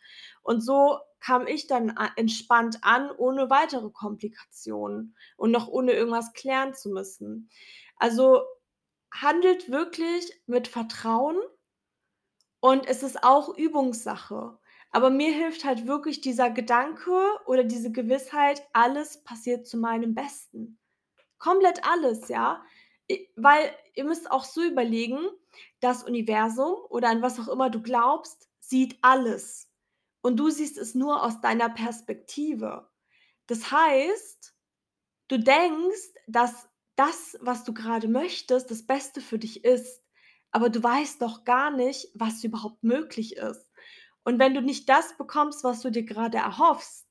Und 0.43 0.61
so 0.61 0.99
kam 1.19 1.47
ich 1.47 1.67
dann 1.67 1.91
a 1.97 2.11
entspannt 2.17 2.79
an, 2.83 3.09
ohne 3.11 3.49
weitere 3.49 3.89
Komplikationen 3.89 5.15
und 5.37 5.51
noch 5.51 5.67
ohne 5.67 5.93
irgendwas 5.93 6.33
klären 6.33 6.73
zu 6.75 6.89
müssen. 6.89 7.49
Also, 7.97 8.43
handelt 9.13 9.71
wirklich 9.71 10.31
mit 10.47 10.67
Vertrauen 10.67 11.37
und 12.65 12.87
es 12.87 13.03
ist 13.03 13.23
auch 13.23 13.55
Übungssache. 13.55 14.57
Aber 14.89 15.11
mir 15.11 15.31
hilft 15.31 15.65
halt 15.65 15.85
wirklich 15.85 16.21
dieser 16.21 16.49
Gedanke 16.49 17.11
oder 17.45 17.63
diese 17.63 17.91
Gewissheit, 17.91 18.67
alles 18.73 19.23
passiert 19.23 19.67
zu 19.67 19.77
meinem 19.77 20.15
Besten. 20.15 20.79
Komplett 21.37 21.87
alles, 21.87 22.27
ja? 22.27 22.63
Weil 23.35 23.71
ihr 23.93 24.03
müsst 24.03 24.31
auch 24.31 24.45
so 24.45 24.63
überlegen, 24.63 25.19
das 25.79 26.03
Universum 26.03 26.73
oder 26.89 27.09
an 27.09 27.21
was 27.21 27.39
auch 27.39 27.49
immer 27.49 27.69
du 27.69 27.83
glaubst, 27.83 28.49
sieht 28.59 28.97
alles 29.03 29.69
und 30.23 30.37
du 30.37 30.49
siehst 30.49 30.79
es 30.79 30.95
nur 30.95 31.21
aus 31.21 31.41
deiner 31.41 31.69
Perspektive. 31.69 32.89
Das 33.45 33.71
heißt, 33.71 34.55
du 35.27 35.37
denkst, 35.37 36.15
dass 36.25 36.67
das, 36.95 37.37
was 37.41 37.63
du 37.63 37.75
grade 37.75 38.07
möchtest, 38.07 38.71
das 38.71 38.87
Beste 38.87 39.21
für 39.21 39.37
dich 39.37 39.63
ist, 39.63 40.01
aber 40.55 40.69
du 40.71 40.83
weißt 40.83 41.21
doch 41.21 41.45
gar 41.45 41.71
nicht, 41.71 42.09
was 42.15 42.43
überhaupt 42.45 42.83
möglich 42.83 43.37
ist. 43.37 43.69
Und 44.25 44.39
wenn 44.39 44.55
du 44.55 44.61
nicht 44.61 44.89
das 44.89 45.17
bekommst, 45.17 45.63
was 45.63 45.81
du 45.81 45.91
dir 45.91 46.05
grade 46.05 46.37
erhoffst, 46.39 47.07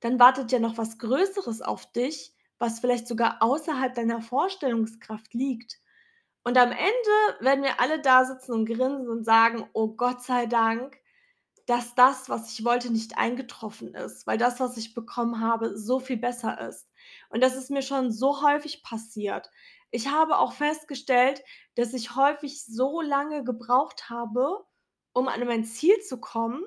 dann 0.00 0.18
wartet 0.20 0.52
ja 0.52 0.58
noch 0.60 0.78
was 0.78 0.98
Größeres 0.98 1.62
auf 1.62 1.90
dich, 1.92 2.34
was 2.58 2.80
vielleicht 2.80 3.08
sogar 3.08 3.42
außerhalb 3.42 3.94
deiner 3.94 4.22
Vorstellungskraft 4.22 5.34
liegt. 5.34 5.80
Und 6.44 6.58
am 6.58 6.72
Ende 6.72 7.40
werden 7.40 7.64
wir 7.64 7.80
alle 7.80 8.00
da 8.00 8.24
sitzen 8.24 8.52
und 8.52 8.66
grinsen 8.66 9.08
und 9.08 9.24
sagen: 9.24 9.68
„Oh 9.74 9.88
Gott 9.88 10.22
sei 10.22 10.46
Dank, 10.46 10.96
dass 11.66 11.94
das, 11.94 12.28
was 12.30 12.52
ich 12.52 12.64
wollte, 12.64 12.90
nicht 12.92 13.18
eingetroffen 13.18 13.94
ist, 13.94 14.26
weil 14.26 14.38
das, 14.38 14.60
was 14.60 14.76
ich 14.78 14.94
bekommen 14.94 15.40
habe, 15.40 15.76
so 15.78 16.00
viel 16.00 16.16
besser 16.16 16.60
ist.“ 16.68 16.88
Und 17.30 17.42
das 17.42 17.56
ist 17.56 17.70
mir 17.70 17.82
schon 17.82 18.10
so 18.12 18.42
häufig 18.42 18.82
passiert. 18.82 19.50
Ich 19.90 20.08
habe 20.08 20.38
auch 20.38 20.52
festgestellt, 20.52 21.42
dass 21.74 21.94
ich 21.94 22.14
häufig 22.14 22.64
so 22.64 23.00
lange 23.00 23.44
gebraucht 23.44 24.10
habe, 24.10 24.64
um 25.12 25.28
an 25.28 25.44
mein 25.46 25.64
Ziel 25.64 25.98
zu 26.00 26.20
kommen, 26.20 26.62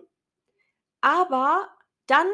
aber 1.01 1.69
dann 2.07 2.27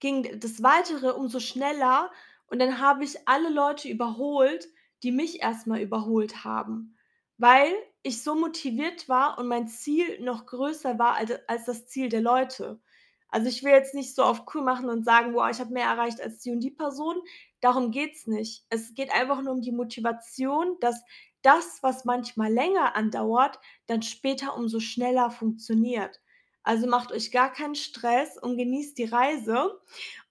ging 0.00 0.40
das 0.40 0.62
Weitere 0.62 1.10
umso 1.10 1.40
schneller 1.40 2.10
und 2.46 2.58
dann 2.58 2.80
habe 2.80 3.04
ich 3.04 3.28
alle 3.28 3.50
Leute 3.50 3.88
überholt, 3.88 4.68
die 5.02 5.12
mich 5.12 5.42
erst 5.42 5.66
mal 5.66 5.80
überholt 5.80 6.44
haben, 6.44 6.96
weil 7.36 7.72
ich 8.02 8.22
so 8.22 8.34
motiviert 8.34 9.08
war 9.08 9.38
und 9.38 9.48
mein 9.48 9.68
Ziel 9.68 10.20
noch 10.20 10.46
größer 10.46 10.98
war 10.98 11.14
alte 11.14 11.46
als 11.48 11.66
das 11.66 11.86
Ziel 11.86 12.08
der 12.08 12.20
Leute. 12.22 12.80
Also 13.28 13.48
ich 13.48 13.62
will 13.62 13.72
jetzt 13.72 13.94
nicht 13.94 14.14
so 14.14 14.22
auf 14.22 14.44
cool 14.54 14.62
machen 14.62 14.88
und 14.88 15.04
sagen, 15.04 15.32
boah, 15.32 15.50
ich 15.50 15.60
habe 15.60 15.72
mehr 15.72 15.86
erreicht 15.86 16.20
als 16.20 16.38
die 16.38 16.50
und 16.50 16.60
die 16.60 16.70
Person. 16.70 17.20
Darum 17.60 17.90
geht's 17.90 18.26
nicht. 18.26 18.64
Es 18.70 18.94
geht 18.94 19.12
einfach 19.12 19.42
nur 19.42 19.52
um 19.52 19.62
die 19.62 19.72
Motivation, 19.72 20.76
dass 20.80 21.02
das, 21.42 21.82
was 21.82 22.04
manchmal 22.04 22.52
länger 22.52 22.96
andauert, 22.96 23.58
dann 23.86 24.02
später 24.02 24.56
umso 24.56 24.80
schneller 24.80 25.30
funktioniert. 25.30 26.20
Also 26.62 26.86
macht 26.86 27.12
euch 27.12 27.30
gar 27.30 27.52
keinen 27.52 27.74
Stress 27.74 28.36
und 28.36 28.56
genießt 28.56 28.98
die 28.98 29.04
Reise. 29.04 29.80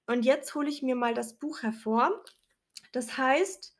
Und 0.05 0.23
jetzt 0.23 0.53
hole 0.55 0.69
ich 0.69 0.83
mir 0.83 0.95
mal 0.95 1.13
das 1.13 1.37
Buch 1.37 1.63
hervor. 1.63 2.23
Das 2.91 3.17
heißt 3.17 3.75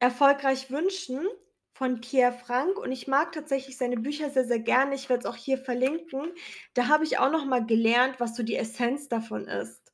Erfolgreich 0.00 0.70
wünschen 0.70 1.26
von 1.72 2.00
Pierre 2.00 2.32
Frank 2.32 2.76
und 2.78 2.92
ich 2.92 3.06
mag 3.08 3.32
tatsächlich 3.32 3.76
seine 3.76 3.96
Bücher 3.96 4.30
sehr, 4.30 4.44
sehr 4.44 4.58
gerne. 4.58 4.94
Ich 4.94 5.08
werde 5.08 5.20
es 5.20 5.26
auch 5.26 5.36
hier 5.36 5.58
verlinken. 5.58 6.32
Da 6.74 6.88
habe 6.88 7.04
ich 7.04 7.18
auch 7.18 7.30
noch 7.30 7.44
mal 7.44 7.64
gelernt, 7.64 8.20
was 8.20 8.36
so 8.36 8.42
die 8.42 8.56
Essenz 8.56 9.08
davon 9.08 9.46
ist. 9.46 9.87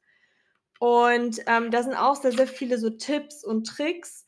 Und 0.80 1.40
ähm, 1.46 1.70
da 1.70 1.82
sind 1.82 1.94
auch 1.94 2.16
sehr, 2.16 2.32
sehr 2.32 2.46
viele 2.46 2.78
so 2.78 2.90
Tipps 2.90 3.44
und 3.44 3.66
Tricks. 3.66 4.26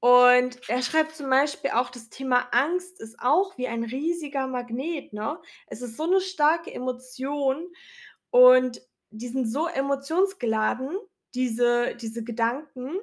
Und 0.00 0.58
er 0.68 0.82
schreibt 0.82 1.14
zum 1.14 1.30
Beispiel 1.30 1.70
auch, 1.70 1.88
das 1.88 2.08
Thema 2.08 2.48
Angst 2.50 3.00
ist 3.00 3.20
auch 3.20 3.56
wie 3.56 3.68
ein 3.68 3.84
riesiger 3.84 4.48
Magnet. 4.48 5.12
Ne? 5.12 5.38
Es 5.68 5.80
ist 5.80 5.96
so 5.96 6.04
eine 6.04 6.20
starke 6.20 6.74
Emotion 6.74 7.68
und 8.30 8.82
die 9.10 9.28
sind 9.28 9.46
so 9.46 9.68
emotionsgeladen, 9.68 10.90
diese, 11.34 11.94
diese 11.94 12.24
Gedanken, 12.24 12.96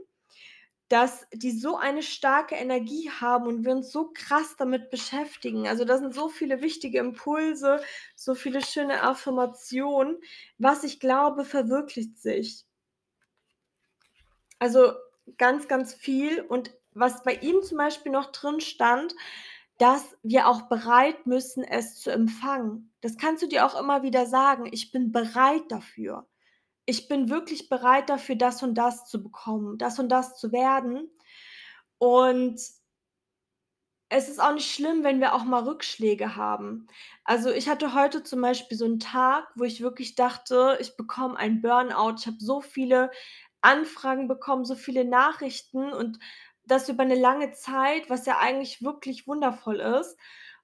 dass 0.89 1.27
die 1.31 1.51
so 1.51 1.77
eine 1.77 2.01
starke 2.03 2.55
Energie 2.55 3.10
haben 3.10 3.48
und 3.48 3.63
wir 3.63 3.72
uns 3.74 3.91
so 3.91 4.12
krass 4.13 4.55
damit 4.58 4.89
beschäftigen. 4.89 5.67
Also 5.67 5.86
da 5.86 6.00
sind 6.00 6.13
so 6.15 6.29
viele 6.29 6.62
wichtige 6.62 7.00
Impulse, 7.00 7.79
so 8.15 8.36
viele 8.36 8.62
schöne 8.65 9.03
Affirmationen. 9.03 10.17
Was 10.58 10.84
ich 10.84 11.00
glaube, 11.00 11.46
verwirklicht 11.46 12.19
sich. 12.19 12.65
Also 14.60 14.94
ganz, 15.38 15.68
ganz 15.68 15.94
viel. 15.94 16.42
Und 16.42 16.72
was 16.94 17.24
bei 17.24 17.34
ihm 17.36 17.63
zum 17.63 17.78
Beispiel 17.78 18.12
noch 18.12 18.32
drin 18.32 18.60
stand, 18.62 19.16
dass 19.78 20.18
wir 20.24 20.48
auch 20.48 20.63
bereit 20.63 21.25
müssen, 21.25 21.63
es 21.63 22.00
zu 22.00 22.12
empfangen. 22.12 22.92
Das 23.01 23.18
kannst 23.18 23.42
du 23.44 23.48
dir 23.48 23.66
auch 23.66 23.80
immer 23.80 24.04
wieder 24.04 24.25
sagen. 24.25 24.68
Ich 24.72 24.92
bin 24.92 25.12
bereit 25.12 25.63
dafür 25.70 26.28
ich 26.89 27.08
bin 27.08 27.30
wirklich 27.30 27.70
bereit 27.70 28.10
dafür, 28.10 28.36
das 28.36 28.63
und 28.63 28.74
das 28.74 29.06
zu 29.06 29.22
bekommen, 29.22 29.78
das 29.78 30.00
und 30.00 30.10
das 30.10 30.39
zu 30.39 30.51
werden. 30.51 31.08
Und 32.00 32.60
es 34.12 34.28
ist 34.28 34.42
auch 34.42 34.54
nicht 34.54 34.74
schlimm, 34.74 35.04
wenn 35.04 35.20
wir 35.20 35.36
auch 35.36 35.44
mal 35.44 35.63
Rückschläge 35.66 36.36
haben. 36.36 36.88
Also 37.25 37.51
ich 37.51 37.70
hatte 37.70 37.94
heute 37.94 38.24
zum 38.24 38.42
Beispiel 38.42 38.75
so 38.75 38.86
einen 38.86 39.00
Tag, 39.00 39.48
wo 39.56 39.66
ich 39.66 39.82
wirklich 39.82 40.16
dachte, 40.16 40.80
ich 40.82 40.98
bekomme 40.98 41.38
ein 41.38 41.62
Burnout. 41.62 42.16
Ich 42.18 42.25
habe 42.25 42.38
so 42.39 42.60
viele 42.60 43.12
Anfragen 43.62 44.28
bekommen, 44.28 44.66
so 44.66 44.75
viele 44.75 45.06
Nachrichten 45.06 45.92
und 45.94 46.20
das 46.66 46.89
über 46.89 47.04
eine 47.04 47.16
lange 47.16 47.51
Zeit, 47.51 48.10
was 48.10 48.25
ja 48.25 48.38
eigentlich 48.39 48.82
wirklich 48.84 49.28
wundervoll 49.28 49.80
ist. 49.80 50.18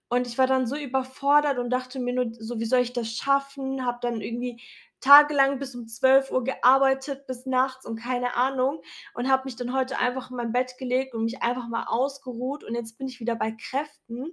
Und 0.07 0.27
ich 0.27 0.37
war 0.37 0.45
dann 0.47 0.67
so 0.67 0.75
überfordert 0.75 1.57
und 1.57 1.71
dachte 1.71 1.99
mir 1.99 2.13
nur 2.13 2.27
so: 2.39 2.59
„Wie 2.59 2.65
soll 2.65 2.79
ich 2.81 2.93
das 2.93 3.09
schaffen?“ 3.15 3.85
Habe 3.85 3.97
dann 4.01 4.21
irgendwie 4.21 4.61
tagelang 5.01 5.59
bis 5.59 5.75
um 5.75 5.87
12 5.87 6.31
Uhr 6.31 6.43
gearbeitet, 6.43 7.27
bis 7.27 7.45
nachts 7.45 7.85
und 7.85 7.97
keine 7.99 8.35
Ahnung 8.35 8.81
und 9.13 9.29
habe 9.29 9.43
mich 9.45 9.55
dann 9.55 9.73
heute 9.73 9.99
einfach 9.99 10.31
in 10.31 10.37
mein 10.37 10.51
Bett 10.51 10.77
gelegt 10.79 11.13
und 11.13 11.25
mich 11.25 11.43
einfach 11.43 11.67
mal 11.67 11.85
ausgeruht 11.87 12.63
und 12.63 12.75
jetzt 12.75 12.97
bin 12.97 13.07
ich 13.07 13.19
wieder 13.19 13.35
bei 13.35 13.51
Kräften. 13.51 14.31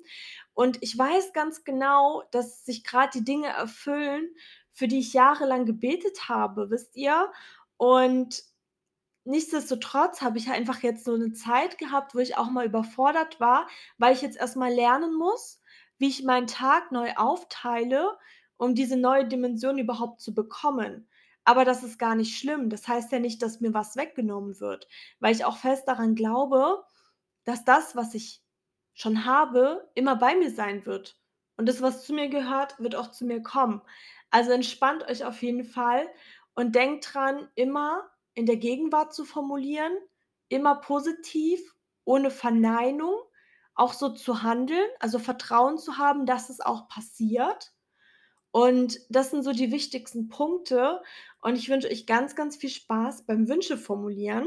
Und 0.55 0.79
ich 0.83 0.97
weiß 0.97 1.33
ganz 1.33 1.65
genau, 1.65 2.23
dass 2.31 2.65
sich 2.65 2.85
gerade 2.85 3.11
die 3.19 3.25
Dinge 3.25 3.49
erfüllen, 3.49 4.31
für 4.73 4.89
die 4.89 5.01
ich 5.01 5.13
jahrelang 5.13 5.67
gebetet 5.67 6.29
habe, 6.29 6.71
wisst 6.71 6.97
ihr? 6.97 7.31
Und 7.77 8.43
nichtsdestotrotz 9.25 10.23
habe 10.23 10.39
ich 10.39 10.51
einfach 10.51 10.83
jetzt 10.83 11.05
so 11.05 11.15
eine 11.15 11.33
Zeit 11.33 11.79
gehabt, 11.79 12.15
wo 12.15 12.19
ich 12.19 12.37
auch 12.37 12.51
mal 12.51 12.67
überfordert 12.67 13.41
war, 13.41 13.69
weil 13.99 14.15
ich 14.15 14.23
jetzt 14.23 14.37
erst 14.37 14.57
mal 14.57 14.73
lernen 14.73 15.15
muss, 15.15 15.61
wie 15.99 16.09
ich 16.09 16.25
meinen 16.25 16.47
Tag 16.47 16.93
neu 16.93 17.13
aufteile, 17.17 18.17
um 18.57 18.75
diese 18.75 18.97
neue 18.97 19.27
Dimension 19.27 19.79
überhaupt 19.79 20.21
zu 20.21 20.35
bekommen. 20.35 21.09
Aber 21.45 21.65
das 21.65 21.83
ist 21.83 21.99
gar 21.99 22.15
nicht 22.15 22.39
schlimm. 22.39 22.71
Das 22.71 22.87
heißt 22.87 23.11
ja 23.13 23.19
nicht, 23.19 23.43
dass 23.43 23.61
mir 23.61 23.75
was 23.75 23.97
weggenommen 23.97 24.61
wird, 24.61 24.87
weil 25.21 25.35
ich 25.35 25.45
auch 25.45 25.57
fest 25.57 25.89
daran 25.89 26.15
glaube, 26.15 26.85
dass 27.45 27.65
das, 27.65 27.97
was 27.97 28.15
ich 28.15 28.43
schon 28.95 29.25
habe, 29.25 29.91
immer 29.95 30.17
bei 30.17 30.37
mir 30.37 30.51
sein 30.51 30.87
wird. 30.87 31.19
Und 31.57 31.69
das, 31.69 31.83
was 31.83 32.05
zu 32.05 32.13
mir 32.13 32.29
gehört, 32.29 32.79
wird 32.79 32.95
auch 32.95 33.11
zu 33.11 33.25
mir 33.25 33.43
kommen. 33.43 33.83
Also 34.31 34.53
entspannt 34.53 35.05
euch 35.05 35.25
auf 35.25 35.43
jeden 35.43 35.65
Fall 35.65 36.09
und 36.55 36.75
denkt 36.75 37.13
dran, 37.13 37.49
immer 37.55 38.09
in 38.35 38.47
der 38.47 38.57
Gegenwart 38.57 39.15
zu 39.15 39.25
formulieren, 39.25 39.93
immer 40.49 40.77
positiv, 40.77 41.75
ohne 42.05 42.31
Verneinung 42.31 43.15
auch 43.75 43.95
so 43.95 44.11
zu 44.11 44.43
handeln, 44.43 44.87
also 45.01 45.19
Vertrauen 45.19 45.79
zu 45.79 45.97
haben, 45.97 46.27
dass 46.27 46.51
es 46.51 46.61
auch 46.61 46.89
passiert. 46.89 47.73
Und 48.51 48.99
das 49.09 49.31
sind 49.31 49.43
so 49.43 49.53
die 49.53 49.73
wichtigsten 49.73 50.29
Punkte. 50.29 51.03
Und 51.41 51.57
ich 51.57 51.71
wünsche 51.71 51.89
euch 51.89 52.07
ganz, 52.07 52.37
ganz 52.37 52.57
viel 52.57 52.69
Spaß 52.71 53.25
beim 53.25 53.49
Wünsche 53.49 53.79
formulieren. 53.79 54.47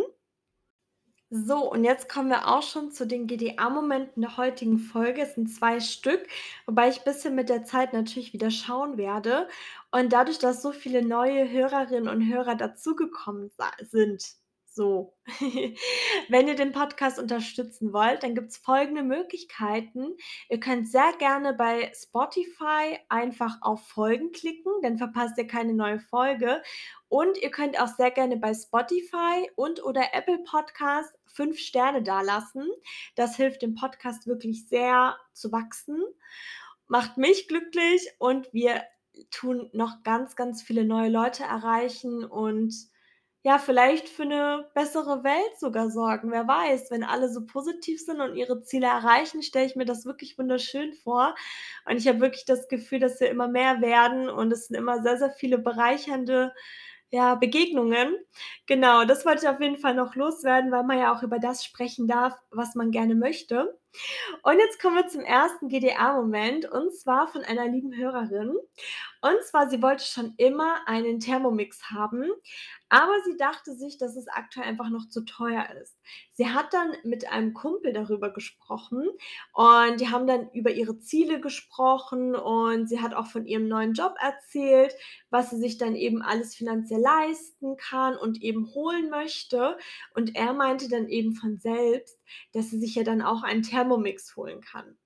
So, 1.38 1.70
und 1.70 1.84
jetzt 1.84 2.08
kommen 2.08 2.30
wir 2.30 2.48
auch 2.48 2.62
schon 2.64 2.92
zu 2.92 3.06
den 3.06 3.28
GDA-Momenten 3.28 4.22
der 4.22 4.38
heutigen 4.38 4.80
Folge. 4.80 5.22
Es 5.22 5.36
sind 5.36 5.48
zwei 5.54 5.82
Stück, 5.82 6.26
wobei 6.66 6.88
ich 6.88 7.00
ein 7.00 7.04
bisschen 7.04 7.36
mit 7.36 7.50
der 7.50 7.66
Zeit 7.66 7.92
natürlich 7.92 8.32
wieder 8.32 8.52
schauen 8.52 8.98
werde. 8.98 9.50
Und 9.92 10.14
dadurch, 10.14 10.40
dass 10.40 10.62
so 10.62 10.72
viele 10.72 11.06
neue 11.06 11.50
Hörerinnen 11.52 12.08
und 12.08 12.26
Hörer 12.26 12.56
dazugekommen 12.56 13.52
sind, 13.82 14.38
so, 14.76 15.14
wenn 16.30 16.50
ihr 16.50 16.56
den 16.56 16.74
Podcast 16.74 17.18
unterstützen 17.18 17.94
wollt, 17.94 18.24
dann 18.24 18.36
gibt 18.36 18.52
es 18.52 18.58
folgende 18.58 19.04
Möglichkeiten. 19.04 20.18
Ihr 20.50 20.60
könnt 20.60 20.90
sehr 20.90 21.14
gerne 21.18 21.54
bei 21.54 21.94
Spotify 21.96 23.00
einfach 23.08 23.58
auf 23.62 23.88
Folgen 23.88 24.34
klicken, 24.34 24.74
dann 24.82 24.98
verpasst 24.98 25.38
ihr 25.38 25.48
keine 25.48 25.74
neue 25.74 26.02
Folge. 26.02 26.62
Und 27.08 27.38
ihr 27.38 27.52
könnt 27.52 27.80
auch 27.80 27.88
sehr 27.88 28.12
gerne 28.12 28.36
bei 28.36 28.54
Spotify 28.54 29.50
und 29.56 29.82
oder 29.82 30.14
Apple 30.14 30.40
Podcast 30.40 31.16
fünf 31.36 31.60
Sterne 31.60 32.02
dalassen. 32.02 32.68
Das 33.16 33.36
hilft 33.36 33.62
dem 33.62 33.76
Podcast 33.76 34.26
wirklich 34.26 34.68
sehr 34.68 35.18
zu 35.34 35.52
wachsen, 35.52 36.02
macht 36.88 37.18
mich 37.18 37.48
glücklich 37.48 38.10
und 38.20 38.52
wir 38.54 38.84
tun 39.32 39.70
noch 39.74 40.04
ganz, 40.04 40.36
ganz 40.36 40.62
viele 40.62 40.86
neue 40.86 41.10
Leute 41.10 41.44
erreichen 41.44 42.24
und 42.24 42.74
ja, 43.46 43.60
vielleicht 43.60 44.10
für 44.10 44.24
eine 44.24 44.72
bessere 44.74 45.24
Welt 45.24 45.60
sogar 45.60 45.92
sorgen. 45.92 46.32
Wer 46.32 46.48
weiß, 46.48 46.90
wenn 46.90 47.04
alle 47.04 47.32
so 47.32 47.46
positiv 47.46 48.04
sind 48.04 48.20
und 48.20 48.36
ihre 48.36 48.64
Ziele 48.64 48.88
erreichen, 48.88 49.44
stelle 49.44 49.68
ich 49.68 49.76
mir 49.76 49.86
das 49.86 50.04
wirklich 50.04 50.40
wunderschön 50.40 50.94
vor. 50.94 51.36
Und 51.88 51.98
ich 51.98 52.08
habe 52.08 52.22
wirklich 52.22 52.46
das 52.46 52.68
Gefühl, 52.68 53.00
dass 53.00 53.20
wir 53.20 53.30
immer 53.30 53.48
mehr 53.48 53.82
werden 53.82 54.30
und 54.30 54.52
es 54.52 54.66
sind 54.66 54.76
immer 54.76 55.04
sehr, 55.04 55.20
sehr 55.20 55.30
viele 55.30 55.60
bereichernde 55.60 56.56
ja, 57.12 57.36
Begegnungen. 57.36 58.16
Genau, 58.68 59.06
das 59.06 59.26
wollte 59.26 59.44
ich 59.46 59.50
auf 59.50 59.60
jeden 59.62 59.78
Fall 59.78 59.96
noch 59.96 60.16
loswerden, 60.16 60.72
weil 60.72 60.84
man 60.84 61.00
ja 61.00 61.14
auch 61.16 61.24
über 61.24 61.40
das 61.40 61.64
sprechen 61.64 62.08
darf, 62.08 62.34
was 62.52 62.76
man 62.76 62.92
gerne 62.92 63.16
möchte. 63.16 63.78
Und 64.44 64.58
jetzt 64.60 64.82
kommen 64.82 64.96
wir 64.96 65.08
zum 65.08 65.22
ersten 65.22 65.70
GDA-Moment 65.70 66.70
und 66.72 66.96
zwar 66.96 67.28
von 67.28 67.44
einer 67.44 67.68
lieben 67.68 67.96
Hörerin. 67.96 68.56
Und 69.22 69.44
zwar, 69.44 69.70
sie 69.70 69.82
wollte 69.82 70.06
schon 70.06 70.36
immer 70.38 70.88
einen 70.88 71.20
Thermomix 71.20 71.90
haben, 71.90 72.30
aber 72.90 73.14
sie 73.26 73.36
dachte 73.38 73.74
sich, 73.76 73.98
dass 73.98 74.16
es 74.16 74.28
aktuell 74.28 74.68
einfach 74.68 74.90
noch 74.90 75.10
zu 75.10 75.26
teuer 75.26 75.68
ist. 75.82 75.98
Sie 76.34 76.48
hat 76.48 76.74
dann 76.74 76.94
mit 77.04 77.32
einem 77.32 77.54
Kumpel 77.54 77.92
darüber 77.92 78.32
gesprochen 78.32 79.10
und 79.54 80.00
die 80.00 80.10
haben 80.10 80.28
dann 80.28 80.52
über 80.52 80.72
ihre 80.72 81.00
Ziele 81.00 81.42
gesprochen 81.42 82.36
und 82.36 82.88
sie 82.88 83.02
hat 83.02 83.16
auch 83.16 83.26
von 83.26 83.48
ihrem 83.48 83.68
neuen 83.68 83.94
Job 83.94 84.14
erzählt, 84.22 84.94
was 85.32 85.50
sie 85.50 85.58
sich 85.58 85.80
dann 85.80 85.96
eben 85.96 86.22
alles 86.22 86.56
finanziell 86.56 87.02
leisten 87.02 87.78
kann 87.78 88.16
und 88.18 88.44
eben 88.44 88.74
holen 88.76 89.10
möchte. 89.10 89.78
Und 90.14 90.36
er 90.36 90.54
meinte 90.54 90.88
dann 90.88 91.08
eben 91.08 91.34
von 91.34 91.58
selbst, 91.58 92.20
dass 92.54 92.70
sie 92.70 92.80
sich 92.80 92.96
ja 92.96 93.04
dann 93.04 93.22
auch 93.22 93.44
einen 93.44 93.64
Thermomix 93.64 94.36
holen 94.36 94.62
kann. 94.62 94.98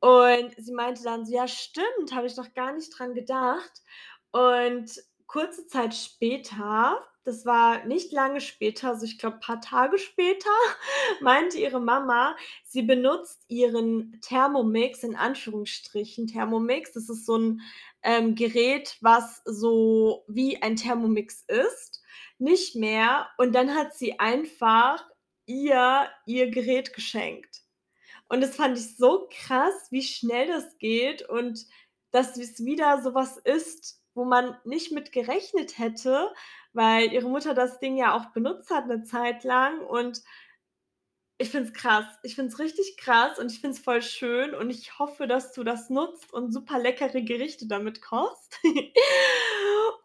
Und 0.00 0.54
sie 0.58 0.72
meinte 0.72 1.02
dann 1.02 1.24
so: 1.26 1.34
„Ja, 1.34 1.48
stimmt, 1.48 2.12
habe 2.12 2.26
ich 2.26 2.36
noch 2.36 2.52
gar 2.54 2.72
nicht 2.72 2.90
dran 2.98 3.14
gedacht.“ 3.14 3.82
Und 4.30 4.90
kurze 5.26 5.66
Zeit 5.66 5.94
später, 5.94 7.02
das 7.24 7.44
war 7.46 7.84
nicht 7.86 8.12
lange 8.12 8.40
später, 8.40 8.90
also 8.90 9.04
ich 9.04 9.18
glaube 9.18 9.38
paar 9.40 9.60
Tage 9.60 9.98
später, 9.98 10.50
meinte 11.20 11.58
ihre 11.58 11.80
Mama, 11.80 12.36
sie 12.64 12.82
benutzt 12.82 13.44
ihren 13.48 14.20
Thermomix 14.20 15.02
in 15.02 15.16
Anführungsstrichen 15.16 16.26
Thermomix. 16.28 16.92
Das 16.92 17.08
ist 17.08 17.26
so 17.26 17.36
'n, 17.36 17.60
ähm, 18.02 18.34
Gerät, 18.34 18.96
was 19.00 19.42
so 19.44 20.24
wie 20.28 20.62
ein 20.62 20.76
Thermomix 20.76 21.42
ist, 21.48 22.02
nicht 22.38 22.76
mehr. 22.76 23.28
Und 23.38 23.54
dann 23.54 23.74
hat 23.74 23.94
sie 23.94 24.20
einfach 24.20 25.04
ihr 25.46 26.08
ihr 26.26 26.50
Gerät 26.50 26.94
geschenkt. 26.94 27.62
Und 28.28 28.42
das 28.42 28.56
fand 28.56 28.78
ich 28.78 28.96
so 28.96 29.28
krass, 29.32 29.74
wie 29.90 30.02
schnell 30.02 30.48
das 30.48 30.78
geht 30.78 31.22
und 31.28 31.66
dass 32.12 32.36
es 32.38 32.64
wieder 32.64 33.02
so 33.02 33.14
was 33.14 33.36
ist, 33.38 34.00
wo 34.14 34.24
man 34.24 34.56
nicht 34.64 34.92
mit 34.92 35.12
gerechnet 35.12 35.78
hätte, 35.78 36.32
weil 36.74 37.12
ihre 37.12 37.28
Mutter 37.28 37.54
das 37.54 37.80
Ding 37.80 37.96
ja 37.96 38.16
auch 38.16 38.32
benutzt 38.32 38.70
hat 38.70 38.86
'ne 38.88 39.02
Zeit 39.04 39.44
lang 39.44 39.80
und 39.86 40.22
ich 41.38 41.50
finde 41.50 41.68
es 41.68 41.74
krass. 41.74 42.06
Ich 42.22 42.34
finde 42.34 42.52
es 42.52 42.58
richtig 42.58 42.96
krass 42.98 43.38
und 43.38 43.52
ich 43.52 43.60
finde 43.60 43.76
es 43.76 43.82
voll 43.84 44.02
schön 44.02 44.54
und 44.54 44.70
ich 44.70 44.98
hoffe, 44.98 45.26
dass 45.26 45.52
du 45.52 45.64
das 45.64 45.90
nutzt 45.90 46.32
und 46.32 46.52
super 46.52 46.78
leckere 46.78 47.22
Gerichte 47.22 47.66
damit 47.68 48.02
kochst. 48.02 48.58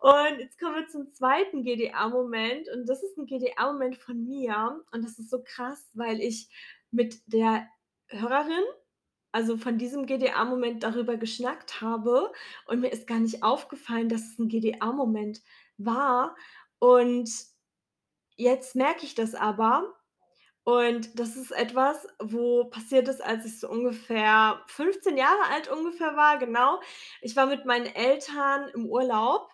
Und 0.02 0.40
jetzt 0.40 0.60
kommen 0.60 0.76
wir 0.76 0.88
zum 0.88 1.08
zweiten 1.10 1.64
GDA-Moment 1.64 2.68
und 2.70 2.88
das 2.90 3.04
ist 3.04 3.18
'n 3.20 3.28
GDA-Moment 3.28 3.98
von 3.98 4.24
mir 4.28 4.82
und 4.92 5.04
das 5.04 5.20
ist 5.20 5.30
so 5.30 5.44
krass, 5.44 5.90
weil 5.94 6.20
ich 6.22 6.50
mit 6.92 7.22
der 7.28 7.68
Hörerin, 8.10 8.64
also 9.32 9.58
von 9.58 9.78
diesem 9.78 10.08
GDA-Moment 10.08 10.84
darüber 10.84 11.18
geschnackt 11.18 11.82
habe 11.82 12.32
und 12.68 12.82
mir 12.82 12.90
ist 12.92 13.08
gar 13.08 13.20
nicht 13.20 13.44
aufgefallen, 13.44 14.10
dass 14.10 14.22
es 14.24 14.40
'n 14.40 14.50
GDA-Moment 14.50 15.42
war 15.78 16.36
und 16.80 17.30
jetzt 18.38 18.76
merke 18.76 19.06
ich 19.06 19.16
das 19.16 19.36
aber 19.36 19.94
und 20.64 21.20
das 21.20 21.36
ist 21.36 21.52
etwas, 21.52 22.08
wo 22.22 22.66
passiert 22.66 23.08
ist, 23.08 23.22
als 23.24 23.46
ich 23.46 23.60
so 23.60 23.70
ungefähr 23.70 24.62
15 24.68 25.18
Jahre 25.18 25.44
alt 25.52 25.70
ungefähr 25.70 26.16
war, 26.16 26.38
genau. 26.40 26.80
Ich 27.22 27.36
war 27.36 27.48
mit 27.48 27.66
meinen 27.66 27.88
Eltern 27.88 28.70
im 28.76 28.86
Urlaub 28.88 29.50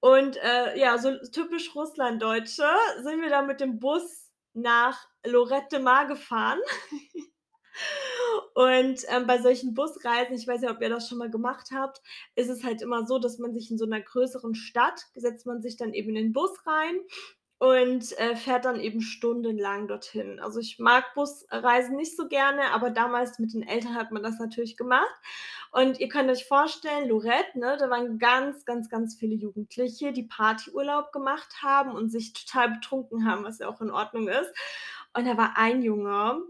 und, 0.00 0.36
äh, 0.38 0.78
ja, 0.78 0.98
so 0.98 1.16
typisch 1.32 1.74
Russlanddeutsche 1.74 2.66
sind 3.02 3.22
wir 3.22 3.30
dann 3.30 3.46
mit 3.48 3.60
dem 3.60 3.80
Bus 3.80 4.30
nach 4.54 4.98
Lloret 5.26 5.72
de 5.72 5.80
Mar 5.80 6.06
gefahren. 6.06 6.60
Und, 8.54 9.04
ähm, 9.08 9.26
bei 9.26 9.40
solchen 9.40 9.74
Busreisen, 9.74 10.34
ich 10.34 10.46
weiß 10.46 10.60
nicht, 10.60 10.70
ob 10.70 10.80
ihr 10.82 10.88
das 10.88 11.08
schon 11.08 11.18
mal 11.18 11.30
gemacht 11.30 11.68
habt, 11.72 12.00
ist 12.34 12.48
es 12.48 12.64
halt 12.64 12.82
immer 12.82 13.06
so, 13.06 13.18
dass 13.18 13.38
man 13.38 13.54
sich 13.54 13.70
in 13.70 13.78
so 13.78 13.86
'ner 13.86 14.00
größeren 14.00 14.54
Stadt 14.54 15.00
setzt 15.14 15.46
man 15.46 15.62
sich 15.62 15.76
dann 15.76 15.94
eben 15.94 16.10
in 16.10 16.16
den 16.16 16.32
Bus 16.32 16.50
rein 16.66 17.00
und, 17.60 18.18
äh, 18.18 18.36
fährt 18.36 18.64
dann 18.64 18.80
eben 18.80 19.02
stundenlang 19.02 19.86
dorthin. 19.86 20.40
Also, 20.40 20.60
ich 20.60 20.78
mag 20.78 21.12
Busreisen 21.14 21.94
nicht 21.94 22.16
so 22.16 22.26
gerne, 22.26 22.72
aber 22.72 22.88
damals 22.88 23.38
mit 23.38 23.52
den 23.52 23.62
Eltern 23.62 23.94
hat 23.96 24.12
man 24.12 24.22
das 24.22 24.38
natürlich 24.38 24.78
gemacht. 24.78 25.14
Und 25.70 26.00
ihr 26.00 26.08
könnt 26.08 26.30
euch 26.30 26.46
vorstellen, 26.46 27.06
Lloret, 27.08 27.54
ne, 27.54 27.76
da 27.78 27.90
waren 27.90 28.18
ganz, 28.18 28.64
ganz, 28.64 28.88
ganz 28.88 29.14
viele 29.14 29.34
Jugendliche, 29.34 30.12
die 30.12 30.22
Partyurlaub 30.22 31.12
gemacht 31.12 31.56
haben 31.62 31.92
und 31.92 32.08
sich 32.10 32.32
total 32.32 32.70
betrunken 32.70 33.26
haben, 33.26 33.44
was 33.44 33.58
ja 33.58 33.68
auch 33.68 33.82
in 33.82 33.90
Ordnung 33.90 34.28
ist. 34.28 34.52
Und 35.12 35.26
da 35.26 35.36
war 35.36 35.58
ein 35.58 35.82
Junge 35.82 36.40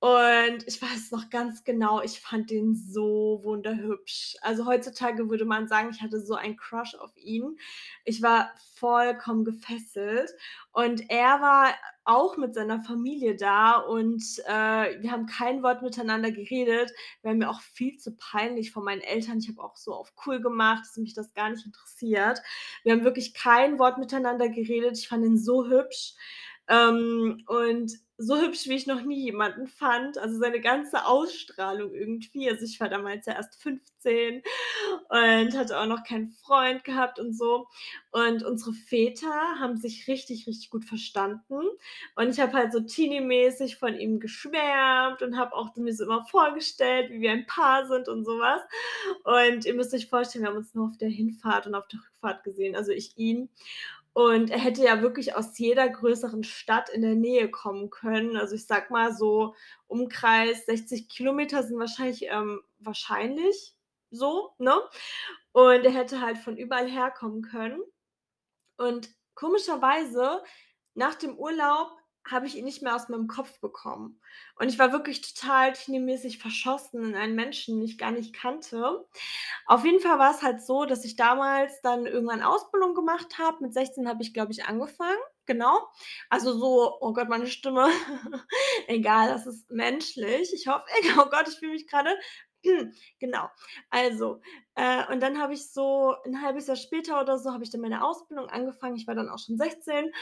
und 0.00 0.58
ich 0.66 0.80
weiß 0.80 1.10
noch 1.10 1.30
ganz 1.30 1.64
genau, 1.64 2.02
ich 2.02 2.20
fand 2.20 2.50
den 2.50 2.74
so 2.74 3.40
wunderhübsch. 3.42 4.36
Also, 4.42 4.66
heutzutage 4.66 5.30
würde 5.30 5.46
man 5.46 5.68
sagen, 5.68 5.90
ich 5.90 6.02
hatte 6.02 6.20
so 6.20 6.34
einen 6.34 6.56
Crush 6.56 6.94
auf 6.96 7.16
ihn. 7.16 7.56
Ich 8.04 8.22
war 8.22 8.50
vollkommen 8.74 9.44
gefesselt 9.44 10.30
und 10.72 11.08
er 11.10 11.40
war 11.40 11.74
auch 12.04 12.36
mit 12.36 12.54
seiner 12.54 12.80
Familie 12.80 13.36
da 13.36 13.78
und, 13.78 14.22
äh, 14.46 15.00
wir 15.02 15.10
haben 15.10 15.26
kein 15.26 15.62
Wort 15.62 15.82
miteinander 15.82 16.30
geredet. 16.30 16.92
Wäre 17.22 17.34
mir 17.34 17.50
auch 17.50 17.60
viel 17.60 17.96
zu 17.96 18.14
peinlich 18.16 18.70
vor 18.72 18.84
meinen 18.84 19.00
Eltern. 19.00 19.38
Ich 19.38 19.48
habe 19.48 19.62
auch 19.62 19.76
so 19.76 19.92
auf 19.94 20.12
cool 20.26 20.40
gemacht, 20.40 20.82
dass 20.84 20.96
mich 20.98 21.14
das 21.14 21.34
gar 21.34 21.50
nicht 21.50 21.66
interessiert. 21.66 22.40
Wir 22.84 22.92
haben 22.92 23.04
wirklich 23.04 23.34
kein 23.34 23.78
Wort 23.78 23.98
miteinander 23.98 24.48
geredet. 24.48 24.98
Ich 24.98 25.08
fand 25.08 25.24
ihn 25.24 25.38
so 25.38 25.66
hübsch, 25.66 26.14
ähm, 26.68 27.42
und 27.46 27.92
so 28.18 28.40
hübsch, 28.40 28.66
wie 28.66 28.76
ich 28.76 28.86
noch 28.86 29.02
nie 29.02 29.24
jemanden 29.24 29.66
fand. 29.66 30.16
Also, 30.16 30.38
seine 30.38 30.60
ganze 30.60 31.04
Ausstrahlung 31.06 31.92
irgendwie. 31.94 32.48
Also, 32.50 32.64
ich 32.64 32.80
war 32.80 32.88
damals 32.88 33.26
ja 33.26 33.34
erst 33.34 33.60
15 33.62 34.42
und 35.08 35.56
hatte 35.56 35.78
auch 35.78 35.86
noch 35.86 36.02
keinen 36.02 36.30
Freund 36.30 36.82
gehabt 36.84 37.18
und 37.18 37.36
so. 37.36 37.66
Und 38.12 38.42
unsere 38.42 38.72
Väter 38.72 39.58
haben 39.60 39.76
sich 39.76 40.08
richtig, 40.08 40.46
richtig 40.46 40.70
gut 40.70 40.84
verstanden. 40.86 41.60
Und 42.14 42.30
ich 42.30 42.40
habe 42.40 42.54
halt 42.54 42.72
so 42.72 42.80
teenie-mäßig 42.80 43.76
von 43.76 43.94
ihm 43.94 44.18
geschwärmt 44.18 45.20
und 45.22 45.36
habe 45.36 45.54
auch 45.54 45.76
mir 45.76 45.94
so 45.94 46.04
immer 46.04 46.24
vorgestellt, 46.24 47.10
wie 47.10 47.20
wir 47.20 47.32
ein 47.32 47.46
Paar 47.46 47.86
sind 47.86 48.08
und 48.08 48.24
so 48.24 48.38
was. 48.38 48.62
Und 49.24 49.66
ihr 49.66 49.74
müsst 49.74 49.92
euch 49.92 50.08
vorstellen, 50.08 50.44
wir 50.44 50.50
haben 50.50 50.58
uns 50.58 50.74
nur 50.74 50.86
auf 50.86 50.96
der 50.96 51.10
Hinfahrt 51.10 51.66
und 51.66 51.74
auf 51.74 51.86
der 51.88 52.00
Rückfahrt 52.00 52.44
gesehen, 52.44 52.76
also 52.76 52.92
ich 52.92 53.16
ihn. 53.18 53.50
Und 54.16 54.50
er 54.50 54.58
hätte 54.58 54.82
ja 54.82 55.02
wirklich 55.02 55.34
aus 55.36 55.58
jeder 55.58 55.86
größeren 55.86 56.42
Stadt 56.42 56.88
in 56.88 57.02
der 57.02 57.14
Nähe 57.14 57.50
kommen 57.50 57.90
können. 57.90 58.38
Also, 58.38 58.54
ich 58.54 58.66
sage 58.66 58.86
mal 58.88 59.14
so 59.14 59.54
Umkreis 59.88 60.64
60 60.64 61.10
Kilometer 61.10 61.62
sind 61.62 61.78
wahrscheinlich 61.78 62.22
ähm, 62.22 62.62
wahrscheinlich 62.78 63.76
so, 64.10 64.54
ne? 64.56 64.74
Und 65.52 65.84
er 65.84 65.90
hätte 65.90 66.22
halt 66.22 66.38
von 66.38 66.56
überall 66.56 66.88
herkommen 66.88 67.42
können. 67.42 67.82
Und 68.78 69.10
komischerweise 69.34 70.42
nach 70.94 71.16
dem 71.16 71.36
Urlaub 71.36 71.90
habe 72.30 72.46
ich 72.46 72.56
ihn 72.56 72.64
nicht 72.64 72.82
mehr 72.82 72.94
aus 72.94 73.08
meinem 73.08 73.28
Kopf 73.28 73.60
bekommen. 73.60 74.20
Und 74.58 74.68
ich 74.68 74.78
war 74.78 74.92
wirklich 74.92 75.20
total 75.20 75.72
teenie-mäßig 75.72 76.38
verschossen 76.38 77.04
in 77.04 77.14
einen 77.14 77.34
Menschen, 77.34 77.76
den 77.76 77.84
ich 77.84 77.98
gar 77.98 78.10
nicht 78.10 78.34
kannte. 78.34 79.06
Auf 79.66 79.84
jeden 79.84 80.00
Fall 80.00 80.18
war 80.18 80.32
es 80.32 80.42
halt 80.42 80.62
so, 80.62 80.84
dass 80.84 81.04
ich 81.04 81.16
damals 81.16 81.80
dann 81.82 82.06
irgendwann 82.06 82.42
Ausbildung 82.42 82.94
gemacht 82.94 83.38
habe. 83.38 83.62
Mit 83.62 83.74
16 83.74 84.08
habe 84.08 84.22
ich, 84.22 84.34
glaube 84.34 84.52
ich, 84.52 84.64
angefangen, 84.64 85.18
genau. 85.46 85.88
Also 86.30 86.58
so 86.58 86.98
oh 87.00 87.12
Gott, 87.12 87.28
meine 87.28 87.46
Stimme. 87.46 87.88
Egal, 88.86 89.28
das 89.28 89.46
ist 89.46 89.70
menschlich. 89.70 90.52
Ich 90.54 90.66
hoffe 90.66 90.84
oh 91.18 91.26
Gott, 91.30 91.48
ich 91.48 91.58
fühle 91.58 91.72
mich 91.72 91.86
grade 91.86 92.16
genau. 93.20 93.48
Also, 93.90 94.40
äh, 94.74 95.04
und 95.12 95.20
dann 95.20 95.38
habe 95.40 95.54
ich 95.54 95.70
so 95.72 96.14
'n 96.24 96.42
halbes 96.42 96.66
Jahr 96.66 96.76
später 96.76 97.20
oder 97.20 97.38
so 97.38 97.52
habe 97.52 97.64
ich 97.64 97.70
dann 97.70 97.80
meine 97.80 98.04
Ausbildung 98.04 98.48
angefangen. 98.48 98.96
Ich 98.96 99.06
war 99.06 99.14
dann 99.14 99.28
auch 99.28 99.38
schon 99.38 99.56
16 99.58 100.12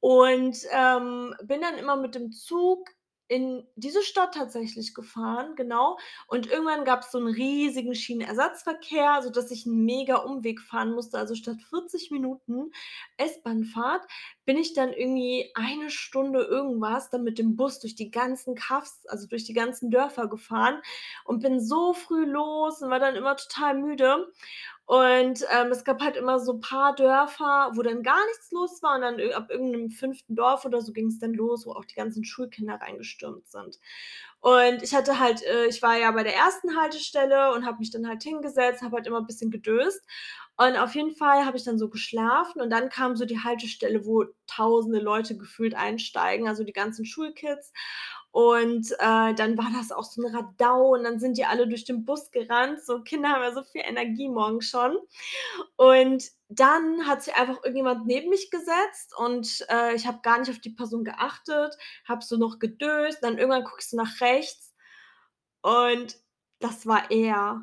und, 0.00 0.56
ähm, 0.72 1.34
bin 1.44 1.60
dann 1.60 1.78
immer 1.78 1.96
mit 1.96 2.14
dem 2.14 2.32
Zug 2.32 2.88
in 3.28 3.66
diese 3.76 4.02
Stadt 4.02 4.34
tatsächlich 4.34 4.94
gefahren, 4.94 5.54
genau. 5.56 5.96
Und 6.26 6.48
irgendwann 6.50 6.84
gab's 6.84 7.10
so 7.12 7.18
'n 7.18 7.26
riesigen 7.28 7.94
Schienenersatzverkehr, 7.94 9.22
sodass 9.22 9.50
ich 9.50 9.64
'n 9.66 9.84
mega 9.86 10.16
Umweg 10.16 10.60
fahren 10.60 10.92
musste. 10.92 11.18
Also, 11.18 11.34
statt 11.34 11.56
40 11.70 12.10
Minuten 12.10 12.70
S-Bahnfahrt 13.16 14.04
bin 14.44 14.56
ich 14.58 14.74
dann 14.74 14.92
irgendwie 14.92 15.50
eine 15.54 15.90
Stunde 15.90 16.40
irgendwas 16.42 17.10
dann 17.10 17.24
mit 17.24 17.38
dem 17.38 17.56
Bus 17.56 17.80
durch 17.80 17.94
die 17.94 18.10
ganzen 18.10 18.54
Kaffs, 18.56 19.06
also 19.06 19.26
durch 19.28 19.44
die 19.44 19.54
ganzen 19.54 19.90
Dörfer 19.90 20.28
gefahren 20.28 20.80
und 21.24 21.42
bin 21.42 21.60
so 21.60 21.94
früh 21.94 22.24
los 22.24 22.82
und 22.82 22.90
war 22.90 22.98
dann 23.00 23.16
immer 23.16 23.36
total 23.36 23.74
müde. 23.78 24.32
Und, 24.86 25.44
ähm, 25.50 25.68
es 25.72 25.84
gab 25.84 26.02
halt 26.02 26.16
immer 26.16 26.40
so 26.40 26.58
paar 26.60 26.94
Dörfer, 26.94 27.72
wo 27.74 27.82
dann 27.82 28.02
gar 28.02 28.24
nichts 28.26 28.50
los 28.52 28.82
war 28.82 28.96
und 28.96 29.02
dann 29.02 29.20
ab 29.32 29.50
irgend 29.50 29.72
'nem 29.72 29.90
5. 29.90 30.34
Dorf 30.36 30.64
oder 30.66 30.80
so 30.82 30.92
ging's 30.92 31.18
dann 31.20 31.34
los, 31.34 31.66
wo 31.66 31.72
auch 31.72 31.84
die 31.86 31.94
ganzen 31.94 32.24
Schulkinder 32.24 32.76
reingestürmt 32.76 33.48
sind. 33.48 33.78
Und 34.42 34.82
ich 34.82 34.92
hatte 34.92 35.20
halt 35.20 35.40
äh, 35.44 35.66
ich 35.66 35.82
war 35.82 35.96
ja 35.98 36.10
bei 36.10 36.24
der 36.24 36.34
1. 36.34 36.76
Haltestelle 36.76 37.52
und 37.54 37.64
habe 37.64 37.78
mich 37.78 37.90
dann 37.92 38.08
halt 38.08 38.24
hingesetzt, 38.24 38.82
habe 38.82 38.96
halt 38.96 39.06
immer 39.06 39.22
bisschen 39.22 39.52
gedöst. 39.52 40.00
Und 40.56 40.76
auf 40.76 40.94
jeden 40.96 41.14
Fall 41.14 41.46
habe 41.46 41.56
ich 41.56 41.64
dann 41.64 41.78
so 41.78 41.88
geschlafen 41.88 42.60
und 42.60 42.68
dann 42.70 42.88
kam 42.90 43.16
so 43.16 43.24
die 43.24 43.38
Haltestelle, 43.40 44.04
wo 44.04 44.24
tausende 44.48 44.98
Leute 45.00 45.36
gefühlt 45.38 45.74
einsteigen, 45.74 46.48
also 46.48 46.64
die 46.64 46.72
ganzen 46.72 47.04
Schulkids. 47.06 47.72
Und, 48.32 48.90
äh, 48.98 49.34
dann 49.34 49.58
war 49.58 49.70
das 49.78 49.92
auch 49.92 50.04
so 50.04 50.22
'n 50.22 50.34
Radau 50.34 50.94
und 50.94 51.04
dann 51.04 51.20
sind 51.20 51.38
die 51.38 51.44
alle 51.46 51.68
durch 51.68 51.84
den 51.84 52.04
Bus 52.06 52.30
gerannt. 52.32 52.82
So 52.84 53.02
Kinder 53.02 53.28
haben 53.30 53.42
ja 53.42 53.52
so 53.54 53.62
viel 53.62 53.82
Energie 53.84 54.28
morgens 54.28 54.66
schon. 54.70 54.98
Und 55.76 56.24
dann 56.48 57.06
hat 57.06 57.22
sich 57.22 57.34
einfach 57.36 57.56
irgendjemand 57.64 58.06
neben 58.06 58.30
mich 58.30 58.50
gesetzt 58.50 59.14
und, 59.18 59.66
äh, 59.70 59.94
ich 59.94 60.06
habe 60.06 60.20
gar 60.22 60.38
nicht 60.38 60.50
auf 60.50 60.60
die 60.60 60.70
Person 60.70 61.04
geachtet, 61.04 61.76
habe 62.08 62.24
so 62.24 62.36
noch 62.38 62.58
gedöst, 62.58 63.18
dann 63.22 63.38
irgendwann 63.38 63.64
ich 63.80 63.88
so 63.88 63.96
nach 63.98 64.20
rechts 64.22 64.74
und 65.62 66.16
das 66.60 66.86
war 66.86 67.10
er. 67.10 67.62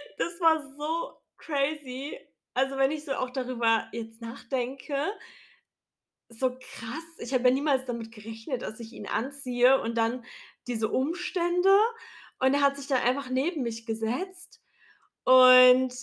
Das 0.18 0.40
war 0.40 0.62
so 0.76 1.20
crazy. 1.38 2.18
Also, 2.54 2.76
wenn 2.78 2.90
ich 2.92 3.04
so 3.04 3.12
auch 3.14 3.30
darüber 3.30 3.88
jetzt 3.92 4.20
nachdenke, 4.22 4.96
so 6.28 6.56
krass. 6.58 7.04
Ich 7.18 7.32
habe 7.34 7.44
ja 7.44 7.50
niemals 7.54 7.86
damit 7.86 8.12
gerechnet, 8.12 8.62
dass 8.62 8.80
ich 8.80 8.92
ihn 8.92 9.06
anziehe 9.06 9.80
und 9.80 9.96
dann 9.96 10.24
diese 10.66 10.88
Umstände. 10.90 11.76
Und 12.40 12.54
er 12.54 12.62
hat 12.62 12.76
sich 12.76 12.86
dann 12.88 13.02
einfach 13.02 13.30
neben 13.30 13.62
mich 13.62 13.86
gesetzt 13.86 14.60
und 15.24 15.94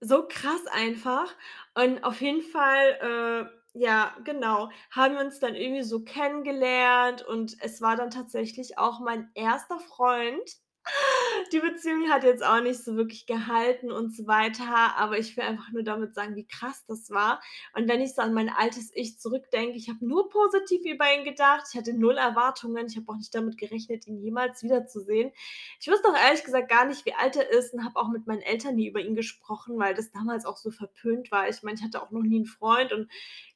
so 0.00 0.26
krass 0.28 0.66
einfach. 0.68 1.34
Und 1.74 2.04
auf 2.04 2.20
jeden 2.20 2.42
Fall, 2.42 3.50
äh, 3.74 3.78
ja, 3.78 4.16
genau, 4.24 4.70
haben 4.90 5.14
wir 5.14 5.24
uns 5.24 5.40
dann 5.40 5.54
irgendwie 5.54 5.82
so 5.82 6.04
kennengelernt 6.04 7.22
und 7.22 7.56
es 7.60 7.80
war 7.80 7.96
dann 7.96 8.10
tatsächlich 8.10 8.78
auch 8.78 9.00
mein 9.00 9.30
1. 9.34 9.80
Freund. 9.80 10.42
die 11.52 11.60
Beziehung 11.60 12.08
hat 12.10 12.24
jetzt 12.24 12.44
auch 12.44 12.60
nicht 12.60 12.82
so 12.82 12.96
wirklich 12.96 13.26
gehalten 13.26 13.90
und 13.90 14.14
so 14.14 14.26
weiter, 14.26 14.96
aber 14.96 15.18
ich 15.18 15.36
will 15.36 15.44
einfach 15.44 15.70
nur 15.72 15.82
damit 15.82 16.14
sagen, 16.14 16.36
wie 16.36 16.46
krass 16.46 16.84
das 16.86 17.10
war. 17.10 17.40
Und 17.74 17.88
wenn 17.88 18.00
ich 18.00 18.14
so 18.14 18.22
an 18.22 18.34
mein 18.34 18.48
altes 18.48 18.90
Ich 18.94 19.18
zurückdenke, 19.18 19.76
ich 19.76 19.88
habe 19.88 20.04
nur 20.06 20.28
positiv 20.28 20.84
über 20.84 21.06
ihn 21.14 21.24
gedacht, 21.24 21.66
ich 21.70 21.78
hatte 21.78 21.92
null 21.92 22.16
Erwartungen, 22.16 22.86
ich 22.86 22.96
habe 22.96 23.06
auch 23.08 23.16
nicht 23.16 23.34
damit 23.34 23.58
gerechnet, 23.58 24.06
ihn 24.06 24.20
jemals 24.20 24.62
wiederzusehen. 24.62 25.32
Ich 25.80 25.88
wusste 25.88 26.08
auch 26.08 26.16
ehrlich 26.16 26.44
gesagt 26.44 26.68
gar 26.68 26.84
nicht, 26.84 27.06
wie 27.06 27.14
alt 27.14 27.36
er 27.36 27.50
ist 27.50 27.74
und 27.74 27.84
habe 27.84 27.96
auch 27.96 28.08
mit 28.08 28.26
meinen 28.26 28.42
Eltern 28.42 28.76
nie 28.76 28.88
über 28.88 29.00
ihn 29.00 29.14
gesprochen, 29.14 29.78
weil 29.78 29.94
das 29.94 30.10
damals 30.10 30.44
auch 30.44 30.56
so 30.56 30.70
verpönt 30.70 31.30
war. 31.30 31.48
Ich 31.48 31.62
meine, 31.62 31.76
ich 31.78 31.84
hatte 31.84 32.02
auch 32.02 32.10
noch 32.10 32.22
nie 32.22 32.36
einen 32.36 32.46
Freund 32.46 32.92
und 32.92 33.10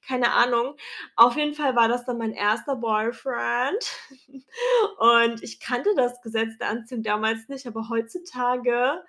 keine 0.06 0.32
Ahnung. 0.32 0.76
Auf 1.16 1.36
jeden 1.36 1.54
Fall 1.54 1.76
war 1.76 1.88
das 1.88 2.04
dann 2.04 2.18
mein 2.18 2.32
erster 2.32 2.76
Boyfriend. 2.76 3.84
Und 4.98 5.42
ich 5.42 5.60
kannte 5.60 5.94
das 5.96 6.20
Gesetz 6.22 6.58
der 6.58 6.68
Anziehung 6.68 7.02
damals 7.02 7.48
nicht, 7.48 7.66
aber 7.66 7.88
heutzutage 7.88 9.02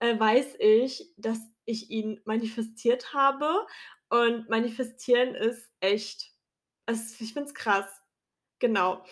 äh, 0.00 0.18
weiß 0.18 0.56
ich, 0.58 1.12
dass 1.16 1.40
ich 1.64 1.90
ihn 1.90 2.20
manifestiert 2.24 3.14
habe. 3.14 3.66
Und 4.08 4.48
manifestieren 4.48 5.34
ist 5.34 5.70
echt. 5.80 6.32
Es, 6.86 7.20
ich 7.20 7.32
finde 7.32 7.48
es 7.48 7.54
krass. 7.54 8.00
Genau. 8.58 9.04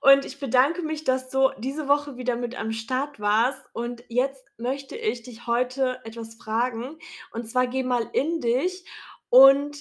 Und 0.00 0.24
ich 0.24 0.40
bedanke 0.40 0.82
mich, 0.82 1.04
dass 1.04 1.28
du 1.30 1.50
diese 1.58 1.88
Woche 1.88 2.16
wieder 2.16 2.36
mit 2.36 2.58
am 2.58 2.72
Start 2.72 3.20
warst. 3.20 3.62
Und 3.72 4.04
jetzt 4.08 4.44
möchte 4.56 4.96
ich 4.96 5.22
dich 5.22 5.46
heute 5.46 6.00
etwas 6.04 6.36
fragen. 6.36 6.98
Und 7.32 7.48
zwar 7.48 7.66
geh 7.66 7.82
mal 7.82 8.08
in 8.12 8.40
dich 8.40 8.84
und 9.28 9.76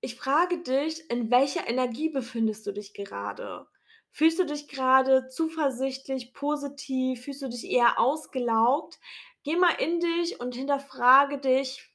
ich 0.00 0.16
frage 0.16 0.62
dich, 0.62 1.08
in 1.10 1.30
welcher 1.30 1.68
Energie 1.68 2.08
befindest 2.08 2.66
du 2.66 2.72
dich 2.72 2.94
gerade? 2.94 3.66
Fühlst 4.10 4.38
du 4.38 4.44
dich 4.44 4.68
gerade 4.68 5.28
zuversichtlich, 5.28 6.32
positiv? 6.32 7.24
Fühlst 7.24 7.42
du 7.42 7.48
dich 7.48 7.70
eher 7.70 7.98
ausgelaugt? 7.98 8.98
Geh 9.44 9.56
mal 9.56 9.74
in 9.78 10.00
dich 10.00 10.40
und 10.40 10.54
hinterfrage 10.54 11.38
dich 11.38 11.88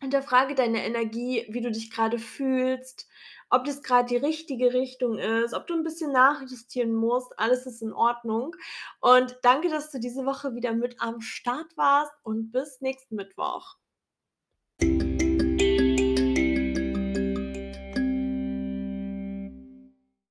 hinterfrage 0.00 0.54
deine 0.54 0.84
Energie, 0.84 1.46
wie 1.48 1.60
du 1.60 1.70
dich 1.70 1.90
gerade 1.90 2.18
fühlst, 2.18 3.08
ob 3.50 3.64
das 3.64 3.82
gerade 3.82 4.08
die 4.08 4.16
richtige 4.16 4.72
Richtung 4.72 5.18
ist, 5.18 5.54
ob 5.54 5.66
du 5.66 5.74
ein 5.74 5.82
bisschen 5.82 6.12
nachjustieren 6.12 6.94
musst, 6.94 7.38
alles 7.38 7.66
ist 7.66 7.82
in 7.82 7.92
Ordnung. 7.92 8.54
Und 9.00 9.38
danke, 9.42 9.68
dass 9.68 9.90
du 9.90 9.98
diese 9.98 10.26
Woche 10.26 10.54
wieder 10.54 10.72
mit 10.72 11.00
am 11.00 11.20
Start 11.20 11.76
warst 11.76 12.12
und 12.22 12.52
bis 12.52 12.80
nächsten 12.80 13.16
Mittwoch. 13.16 13.76